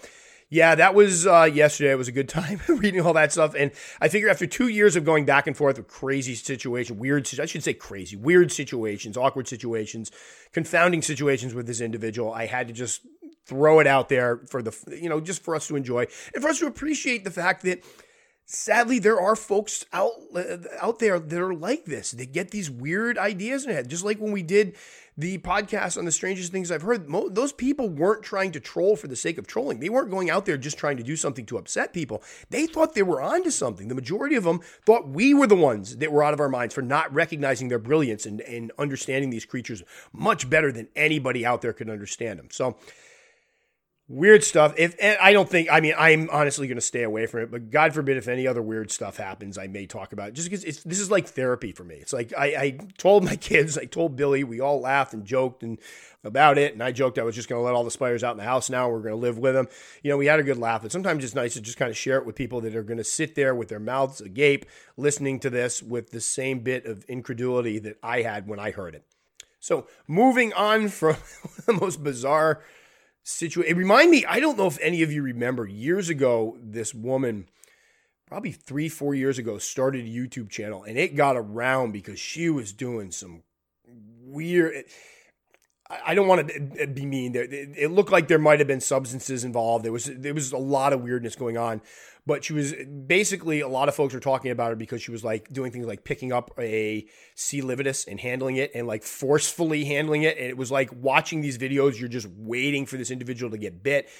[0.50, 1.90] yeah, that was uh, yesterday.
[1.90, 3.54] It was a good time reading all that stuff.
[3.56, 3.70] And
[4.00, 7.46] I figure after two years of going back and forth with crazy situation, weird, I
[7.46, 10.10] should say crazy, weird situations, awkward situations,
[10.52, 13.02] confounding situations with this individual, I had to just
[13.44, 16.48] throw it out there for the, you know, just for us to enjoy and for
[16.48, 17.82] us to appreciate the fact that
[18.50, 22.10] sadly there are folks out uh, out there that are like this.
[22.10, 23.90] They get these weird ideas in their head.
[23.90, 24.74] Just like when we did
[25.18, 28.94] the podcast on the strangest things i've heard mo- those people weren't trying to troll
[28.94, 29.80] for the sake of trolling.
[29.80, 32.22] They weren't going out there just trying to do something to upset people.
[32.50, 33.88] They thought they were onto something.
[33.88, 36.74] The majority of them thought we were the ones that were out of our minds
[36.74, 39.82] for not recognizing their brilliance and, and understanding these creatures
[40.12, 42.48] much better than anybody out there could understand them.
[42.50, 42.76] So
[44.08, 44.74] weird stuff.
[44.76, 47.50] If I don't think, I mean, I'm honestly going to stay away from it.
[47.50, 50.34] But God forbid, if any other weird stuff happens, I may talk about it.
[50.34, 51.96] Just because it's this is like therapy for me.
[51.96, 55.62] It's like I, I told my kids, I told Billy, we all laughed and joked
[55.62, 55.78] and
[56.24, 58.32] about it, and I joked I was just going to let all the spiders out
[58.32, 58.68] in the house.
[58.68, 59.68] Now we're going to live with them.
[60.02, 60.82] You know, we had a good laugh.
[60.82, 62.98] But sometimes it's nice to just kind of share it with people that are going
[62.98, 67.04] to sit there with their mouths agape, listening to this with the same bit of
[67.08, 69.04] incredulity that I had when I heard it.
[69.60, 71.16] So moving on from
[71.66, 72.62] the most bizarre
[73.28, 73.70] situation.
[73.70, 77.48] It reminded me, I don't know if any of you remember years ago, this woman,
[78.26, 82.48] probably three, four years ago, started a YouTube channel and it got around because she
[82.48, 83.42] was doing some
[83.86, 84.84] weird.
[85.90, 87.32] I don't want to uh, be mean.
[87.34, 89.86] It looked like there might have been substances involved.
[89.86, 91.80] There was there was a lot of weirdness going on,
[92.26, 92.74] but she was
[93.06, 95.86] basically a lot of folks were talking about her because she was like doing things
[95.86, 97.62] like picking up a C.
[97.62, 100.36] lividus and handling it and like forcefully handling it.
[100.36, 103.82] And it was like watching these videos, you're just waiting for this individual to get
[103.82, 104.10] bit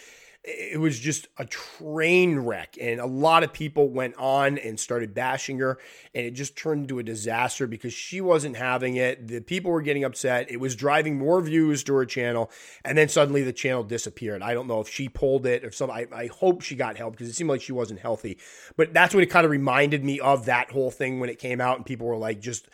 [0.45, 5.13] it was just a train wreck and a lot of people went on and started
[5.13, 5.79] bashing her
[6.15, 9.27] and it just turned into a disaster because she wasn't having it.
[9.27, 10.51] The people were getting upset.
[10.51, 12.51] It was driving more views to her channel
[12.85, 14.43] and then suddenly the channel disappeared.
[14.43, 17.15] I don't know if she pulled it or something i, I hope she got help
[17.15, 18.39] because it seemed like she wasn't healthy.
[18.77, 21.61] But that's what it kind of reminded me of that whole thing when it came
[21.61, 22.69] out and people were like just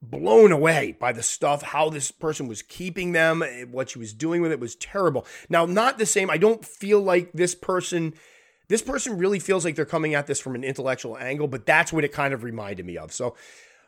[0.00, 4.12] blown away by the stuff, how this person was keeping them, eh, what she was
[4.12, 5.26] doing with it was terrible.
[5.48, 6.30] Now, not the same.
[6.30, 8.14] I don't feel like this person.
[8.68, 11.90] This person really feels like they're coming at this from an intellectual angle, but that's
[11.90, 13.12] what it kind of reminded me of.
[13.12, 13.34] So,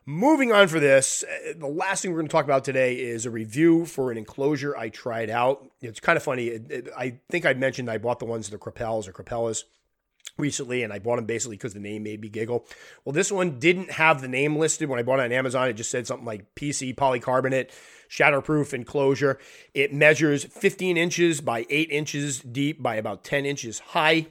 [0.07, 3.27] moving on for this, eh, the last thing we're going to talk about today is
[3.27, 5.71] a review for an enclosure I tried out.
[5.83, 6.59] It's kind of funny.
[6.97, 9.65] I think I mentioned I bought the ones, the Crapels or Crapellas
[10.41, 12.67] recently and I bought them basically because the name made me giggle.
[13.05, 15.69] Well, this one didn't have the name listed when I bought it on Amazon.
[15.69, 17.71] It just said something like PC polycarbonate
[18.09, 19.39] shatterproof enclosure.
[19.75, 24.27] It measures 15 inches by 8 inches deep by about 10 inches high.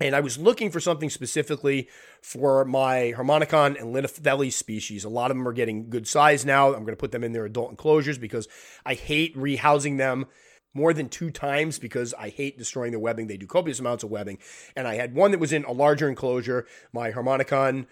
[0.00, 1.88] And I was looking for something specifically
[2.20, 5.04] for my Harmonicon and Linothele species.
[5.04, 6.68] A lot of them are getting good size now.
[6.68, 8.48] I'm going to put them in their adult enclosures because
[8.84, 10.26] I hate rehousing them
[10.74, 13.26] more than two times because I hate destroying the webbing.
[13.26, 14.38] They do copious amounts of webbing.
[14.76, 17.86] And I had one that was in a larger enclosure, my Harmonicon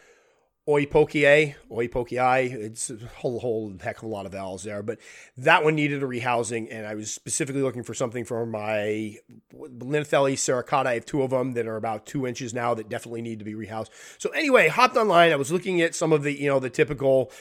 [0.68, 2.52] Oipokie, Oipokii.
[2.52, 4.98] It's a whole, whole heck of a lot of vowels there, but
[5.38, 9.16] that one needed a rehousing, and I was specifically looking for something for my
[9.52, 10.86] Linothele sericata.
[10.86, 13.44] I have two of them that are about two inches now that definitely need to
[13.44, 13.88] be rehoused.
[14.18, 15.32] So anyway, hopped online.
[15.32, 17.32] I was looking at some of the, you know, the typical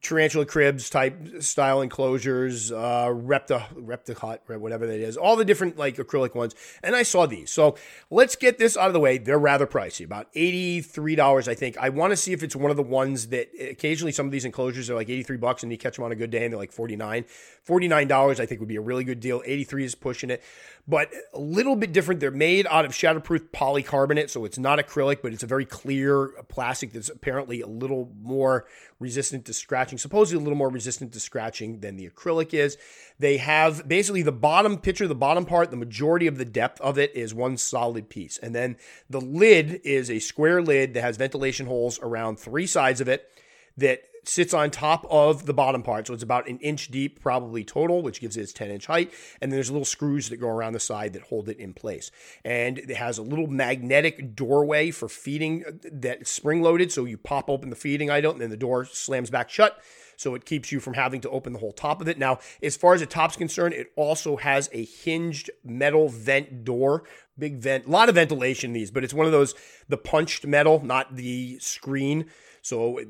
[0.00, 5.96] tarantula cribs type style enclosures, uh, Repta, Repticot, whatever that is, all the different like
[5.96, 6.54] acrylic ones.
[6.82, 7.50] And I saw these.
[7.50, 7.76] So
[8.10, 9.18] let's get this out of the way.
[9.18, 11.76] They're rather pricey, about $83, I think.
[11.78, 14.44] I want to see if it's one of the ones that occasionally some of these
[14.44, 16.58] enclosures are like 83 bucks and you catch them on a good day and they're
[16.58, 17.24] like 49.
[17.66, 19.42] $49, I think would be a really good deal.
[19.44, 20.42] 83 is pushing it
[20.88, 22.18] but a little bit different.
[22.18, 26.28] They're made out of shatterproof polycarbonate, so it's not acrylic, but it's a very clear
[26.48, 28.66] plastic that's apparently a little more
[28.98, 29.52] resistant to
[29.88, 32.76] scratching, supposedly a little more resistant to scratching than the acrylic is.
[33.18, 36.98] They have basically the bottom picture, the bottom part, the majority of the depth of
[36.98, 38.38] it is one solid piece.
[38.38, 38.76] And then
[39.08, 43.30] the lid is a square lid that has ventilation holes around three sides of it
[43.78, 46.06] that sits on top of the bottom part.
[46.06, 49.12] So it's about an inch deep, probably total, which gives it its 10 inch height.
[49.40, 52.10] And then there's little screws that go around the side that hold it in place.
[52.44, 56.92] And it has a little magnetic doorway for feeding uh, that spring loaded.
[56.92, 59.82] So you pop open the feeding item and then the door slams back shut.
[60.16, 62.18] So it keeps you from having to open the whole top of it.
[62.18, 67.04] Now, as far as the top's concerned, it also has a hinged metal vent door
[67.38, 69.54] big vent, a lot of ventilation in these, but it's one of those
[69.88, 72.26] the punched metal, not the screen.
[72.68, 73.00] So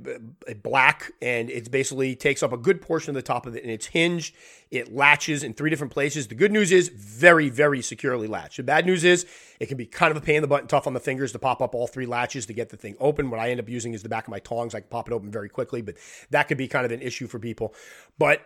[0.46, 3.64] a black, and it basically takes up a good portion of the top of it,
[3.64, 4.36] and it's hinged.
[4.70, 6.28] It latches in three different places.
[6.28, 8.59] The good news is very, very securely latched.
[8.59, 9.26] The bad news is
[9.59, 11.32] it can be kind of a pain in the butt and tough on the fingers
[11.32, 13.30] to pop up all three latches to get the thing open.
[13.30, 14.76] What I end up using is the back of my tongs.
[14.76, 15.96] I can pop it open very quickly, but
[16.30, 17.74] that could be kind of an issue for people.
[18.16, 18.42] But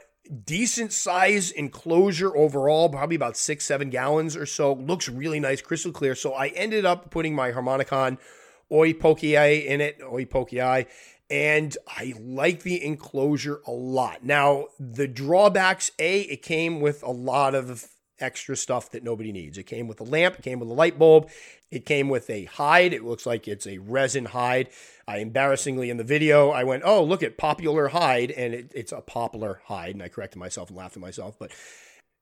[0.46, 4.72] decent size enclosure overall, probably about six, seven gallons or so.
[4.72, 6.14] Looks really nice, crystal clear.
[6.14, 8.16] So I ended up putting my Harmonicon
[8.72, 10.86] Oi-Poke-Ei in it, Oi-Poke-Ei,
[11.30, 14.24] and I like the enclosure a lot.
[14.24, 17.86] Now, the drawbacks, A, it came with a lot of
[18.18, 19.58] extra stuff that nobody needs.
[19.58, 21.28] It came with a lamp, it came with a light bulb,
[21.70, 22.92] it came with a hide.
[22.92, 24.68] It looks like it's a resin hide.
[25.08, 28.92] I embarrassingly in the video, I went, oh, look at popular hide, and it, it's
[28.92, 29.94] a poplar hide.
[29.94, 31.50] And I corrected myself and laughed at myself, but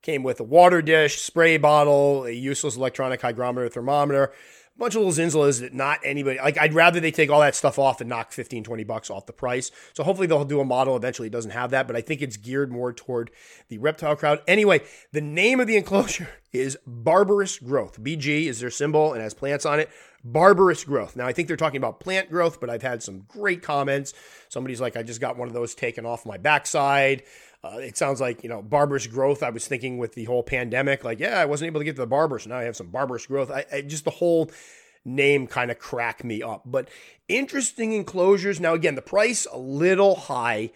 [0.02, 4.32] came with a water dish, spray bottle, a useless electronic hygrometer, thermometer,
[4.80, 6.58] bunch of little Zinzalas that not anybody like.
[6.58, 9.32] I'd rather they take all that stuff off and knock 15, 20 bucks off the
[9.32, 9.70] price.
[9.92, 11.28] So hopefully they'll do a model eventually.
[11.28, 13.30] It doesn't have that, but I think it's geared more toward
[13.68, 14.40] the reptile crowd.
[14.48, 14.80] Anyway,
[15.12, 18.02] the name of the enclosure is Barbarous Growth.
[18.02, 19.90] BG is their symbol and has plants on it.
[20.24, 21.14] Barbarous Growth.
[21.14, 24.12] Now I think they're talking about plant growth, but I've had some great comments.
[24.48, 27.22] Somebody's like, I just got one of those taken off my backside.
[27.62, 29.42] Uh, it sounds like, you know, barbarous growth.
[29.42, 32.02] I was thinking with the whole pandemic, like, yeah, I wasn't able to get to
[32.02, 33.50] the barber, so now I have some barbarous growth.
[33.50, 34.50] I, I just the whole
[35.04, 36.62] name kind of cracked me up.
[36.64, 36.88] But
[37.28, 38.60] interesting enclosures.
[38.60, 40.70] Now, again, the price a little high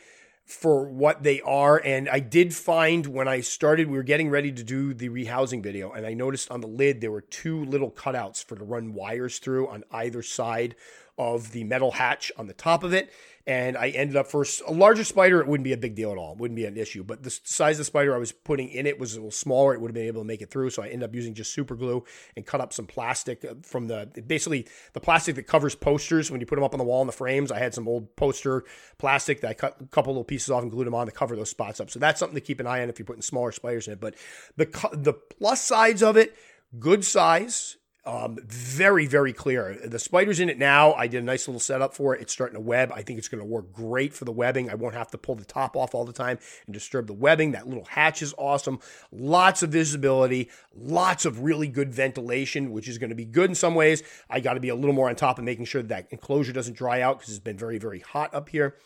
[0.45, 1.81] for what they are.
[1.83, 5.63] And I did find when I started, we were getting ready to do the rehousing
[5.63, 8.93] video, and I noticed on the lid there were two little cutouts for to run
[8.93, 10.75] wires through on either side
[11.19, 13.13] of the metal hatch on the top of it.
[13.47, 16.17] And I ended up for a larger spider, it wouldn't be a big deal at
[16.17, 16.33] all.
[16.33, 17.05] It wouldn't be an issue.
[17.05, 19.75] But the size of the spider I was putting in it was a little smaller.
[19.75, 20.71] It would have been able to make it through.
[20.71, 22.05] So I ended up using just super glue
[22.37, 26.41] and cut up some plastic uh, from the basically the plastic that covers posters when
[26.41, 27.53] you put them up on the wall in the frames.
[27.53, 28.65] I had some old poster
[28.97, 31.37] plastic that I cut a couple little pieces off and glued them on to cover
[31.37, 31.91] those spots up.
[31.91, 34.01] So that's something to keep an eye on if you're putting smaller spiders in it.
[34.01, 34.15] But
[34.57, 36.35] the the plus sides of it,
[36.79, 37.77] good size
[38.07, 39.79] um, very, very clear.
[39.83, 40.93] The spider's in it now.
[40.93, 42.21] I did a nice little setup for it.
[42.21, 42.93] It's starting to web.
[42.95, 44.69] I think it's going to work great for the webbing.
[44.69, 47.53] I won't have to pull the top off all the time and disturb the webbing.
[47.53, 48.79] That little hatch is awesome.
[49.11, 53.55] Lots of visibility, lots of really good ventilation, which is going to be good in
[53.55, 54.03] some ways.
[54.29, 56.53] I got to be a little more on top of making sure that, that enclosure
[56.53, 58.77] doesn't dry out because it's been very, very hot up here.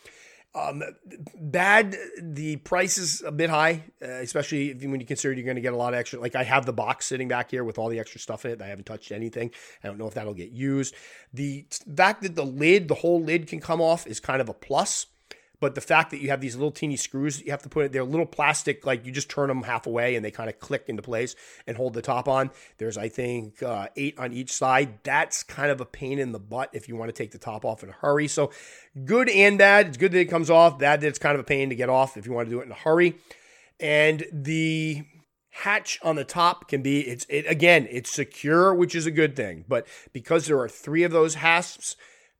[0.55, 0.81] Um,
[1.35, 5.55] bad, the price is a bit high, uh, especially if, when you consider you're going
[5.55, 6.19] to get a lot of extra.
[6.19, 8.61] Like I have the box sitting back here with all the extra stuff in it.
[8.61, 9.51] I haven't touched anything.
[9.83, 10.95] I don't know if that'll get used.
[11.33, 14.53] The fact that the lid, the whole lid can come off is kind of a
[14.53, 15.05] plus.
[15.59, 17.91] But the fact that you have these little teeny screws you have to put it,
[17.91, 20.85] they're little plastic, like you just turn them half away and they kind of click
[20.87, 21.35] into place
[21.67, 22.51] and hold the top on.
[22.77, 25.03] There's, I think, uh, eight on each side.
[25.03, 27.65] That's kind of a pain in the butt if you want to take the top
[27.65, 28.27] off in a hurry.
[28.27, 28.51] So
[29.05, 29.87] good and bad.
[29.87, 30.79] It's good that it comes off.
[30.79, 32.61] Bad that it's kind of a pain to get off if you want to do
[32.61, 33.15] it in a hurry.
[33.79, 35.03] And the
[35.51, 39.35] hatch on the top can be it's it again it's secure which is a good
[39.35, 41.97] thing but because there are three of those hasps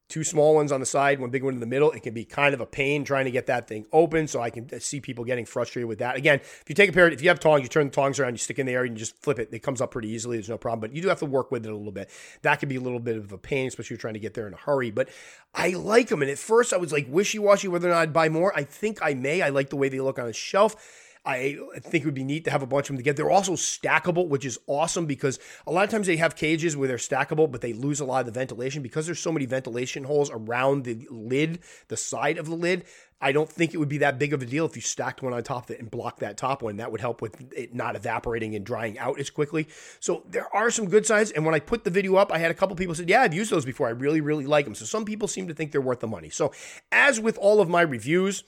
[0.09, 1.91] two small ones on the side, one big one in the middle.
[1.91, 4.27] It can be kind of a pain trying to get that thing open.
[4.27, 6.15] So I can uh, see people getting frustrated with that.
[6.15, 8.33] Again, if you take a pair, if you have tongs, you turn the tongs around,
[8.33, 9.49] you stick in there, and you just flip it.
[9.51, 10.37] It comes up pretty easily.
[10.37, 10.81] There's no problem.
[10.81, 12.09] But you do have to work with it a little bit.
[12.41, 14.33] That could be a little bit of a pain, especially if you're trying to get
[14.33, 14.89] there in a hurry.
[14.91, 15.09] But
[15.53, 16.21] I like them.
[16.21, 18.51] And at first, I was like wishy washy whether or not I'd buy more.
[18.57, 19.43] I think I may.
[19.43, 21.07] I like the way they look on a shelf.
[21.29, 23.17] I think it would be neat to have a bunch of them together.
[23.17, 26.87] They're also stackable, which is awesome because a lot of times they have cages where
[26.87, 30.03] they're stackable, but they lose a lot of the ventilation because there's so many ventilation
[30.03, 32.85] holes around the lid, the side of the lid.
[33.21, 35.33] I don't think it would be that big of a deal if you stacked one
[35.33, 36.77] on top of it and blocked that top one.
[36.77, 39.67] That would help with it not evaporating and drying out as quickly.
[39.99, 41.31] So there are some good sides.
[41.31, 43.33] And when I put the video up, I had a couple people said, "Yeah, I've
[43.33, 43.87] used those before.
[43.87, 46.29] I really, really like them." So some people seem to think they're worth the money.
[46.29, 46.53] So
[46.93, 48.45] as with all of my reviews,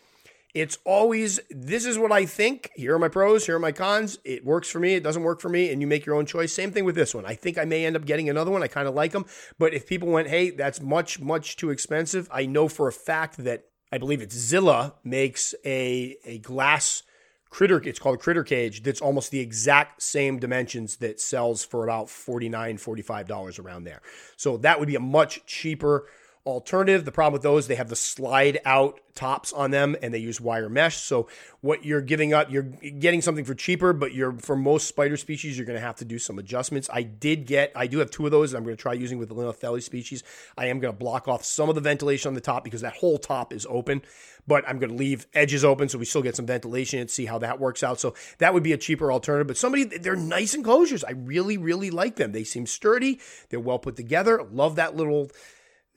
[0.54, 2.72] it's always this is what I think.
[2.76, 4.20] Here are my pros, here are my cons.
[4.24, 6.54] It works for me, it doesn't work for me, and you make your own choice.
[6.54, 7.26] Same thing with this one.
[7.26, 8.64] I think I may end up getting another one.
[8.64, 9.26] I kind of like them,
[9.58, 13.38] but if people went, "Hey, that's much much too expensive," I know for a fact
[13.44, 17.04] that I believe it's Zilla makes a a glass
[17.52, 21.84] critter it's called a critter cage that's almost the exact same dimensions that sells for
[21.84, 24.02] about 49 45 dollars around there
[24.38, 26.08] so that would be a much cheaper
[26.46, 27.06] alternative.
[27.06, 30.40] The problem with those, they have the slide out tops on them and they use
[30.40, 30.98] wire mesh.
[30.98, 31.28] So
[31.60, 35.58] what you're giving up, you're getting something for cheaper, but you're for most spider species,
[35.58, 36.90] you're going to have to do some adjustments.
[36.92, 38.54] I did get, I do have two of those.
[38.54, 40.24] and I'm going to try using with the Linothele species.
[40.58, 42.94] I am going to block off some of the ventilation on the top because that
[42.94, 44.02] whole top is open,
[44.48, 47.26] but I'm going to leave edges open so we still get some ventilation and see
[47.26, 48.00] how that works out.
[48.00, 49.48] So that would be a cheaper alternative.
[49.48, 51.04] But somebody, they're nice enclosures.
[51.04, 52.32] I really, really like them.
[52.32, 53.20] They seem sturdy.
[53.50, 54.42] They're well put together.
[54.52, 55.30] Love that little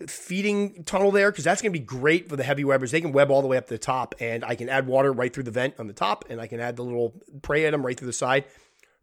[0.07, 2.91] feeding tunnel there because that's going to be great for the heavy webbers.
[2.91, 5.13] They can web all the way up to the top, and I can add water
[5.13, 7.85] right through the vent on the top, and I can add the little prey item
[7.85, 8.45] right through the side.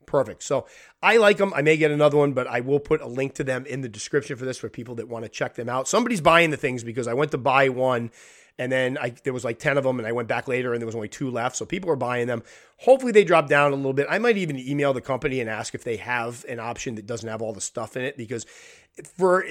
[0.06, 0.44] Perfect.
[0.44, 0.68] So
[1.02, 1.54] I like them.
[1.54, 3.90] I may get another one, but I will put a link to them in the
[3.90, 5.88] description for this for people that want to check them out.
[5.88, 8.12] Somebody's buying the things because I went to buy one
[8.62, 10.80] and then I, there was like 10 of them and I went back later and
[10.80, 11.56] there was only two left.
[11.56, 12.44] So people are buying them.
[12.78, 14.06] Hopefully they drop down a little bit.
[14.08, 17.28] I might even email the company and ask if they have an option that doesn't
[17.28, 18.46] have all the stuff in it because
[19.18, 19.44] for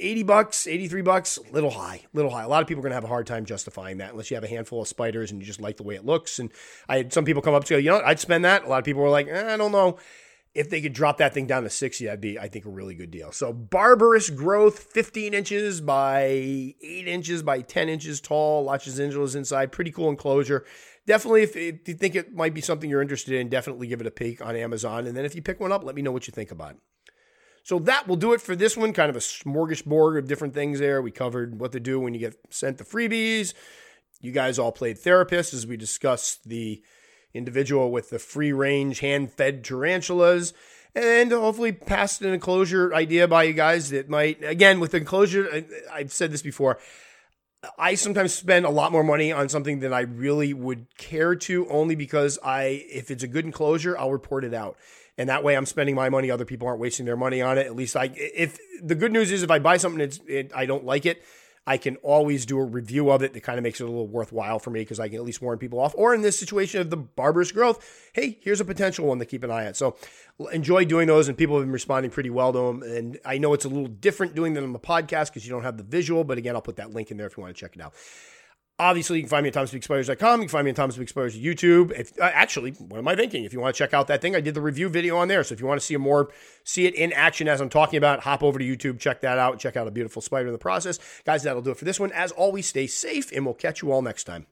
[0.00, 2.42] 80 bucks, 83 bucks, little high, little high.
[2.42, 4.34] A lot of people are going to have a hard time justifying that unless you
[4.34, 6.40] have a handful of spiders and you just like the way it looks.
[6.40, 6.50] And
[6.88, 8.64] I had some people come up to you, you know, I'd spend that.
[8.64, 9.96] A lot of people were like, eh, I don't know.
[10.52, 12.96] If they could drop that thing down to 60, that'd be, I think, a really
[12.96, 13.30] good deal.
[13.30, 19.70] So, barbarous growth, 15 inches by 8 inches by 10 inches tall, of zindulas inside.
[19.70, 20.64] Pretty cool enclosure.
[21.06, 24.06] Definitely, if, if you think it might be something you're interested in, definitely give it
[24.06, 25.06] a peek on Amazon.
[25.06, 26.78] And then if you pick one up, let me know what you think about it.
[27.62, 28.92] So that will do it for this one.
[28.92, 31.00] Kind of a smorgasbord of different things there.
[31.00, 33.54] We covered what to do when you get sent the freebies.
[34.20, 36.82] You guys all played therapists as we discussed the
[37.34, 40.52] individual with the free range hand fed tarantulas.
[40.94, 45.60] And hopefully passed an enclosure idea by you guys that might, again, with enclosure, uh,
[45.92, 46.80] I've said this before.
[47.78, 51.68] I sometimes spend a lot more money on something than I really would care to,
[51.68, 54.76] only because I, if it's a good enclosure, I'll report it out
[55.20, 56.30] and that way I'm spending my money.
[56.30, 57.66] Other people aren't wasting their money on it.
[57.66, 60.64] At least I, if the good news is if I buy something it's it, I
[60.64, 61.22] don't like it,
[61.66, 64.08] I can always do a review of it that kind of makes it a little
[64.08, 65.94] worthwhile for me because I can at least warn people off.
[65.96, 69.44] Or in this situation of the barbarous growth, hey, here's a potential one to keep
[69.44, 69.74] an eye on.
[69.74, 69.96] So
[70.52, 72.82] enjoy doing those, and people have been responding pretty well to them.
[72.82, 75.62] And I know it's a little different doing them on the podcast because you don't
[75.62, 77.60] have the visual, but again, I'll put that link in there if you want to
[77.60, 77.92] check it out.
[78.80, 80.40] Obviously, you can find me at TomsBigSpiders.com.
[80.40, 81.92] You can find me at Spiders YouTube.
[81.92, 83.44] If, uh, actually, what am I thinking?
[83.44, 85.44] If you want to check out that thing, I did the review video on there.
[85.44, 86.30] So if you want to see a more,
[86.64, 89.58] see it in action as I'm talking about, hop over to YouTube, check that out,
[89.58, 90.98] check out a beautiful spider in the process.
[91.26, 92.10] Guys, that'll do it for this one.
[92.12, 94.46] As always, stay safe, and we'll catch you all next time.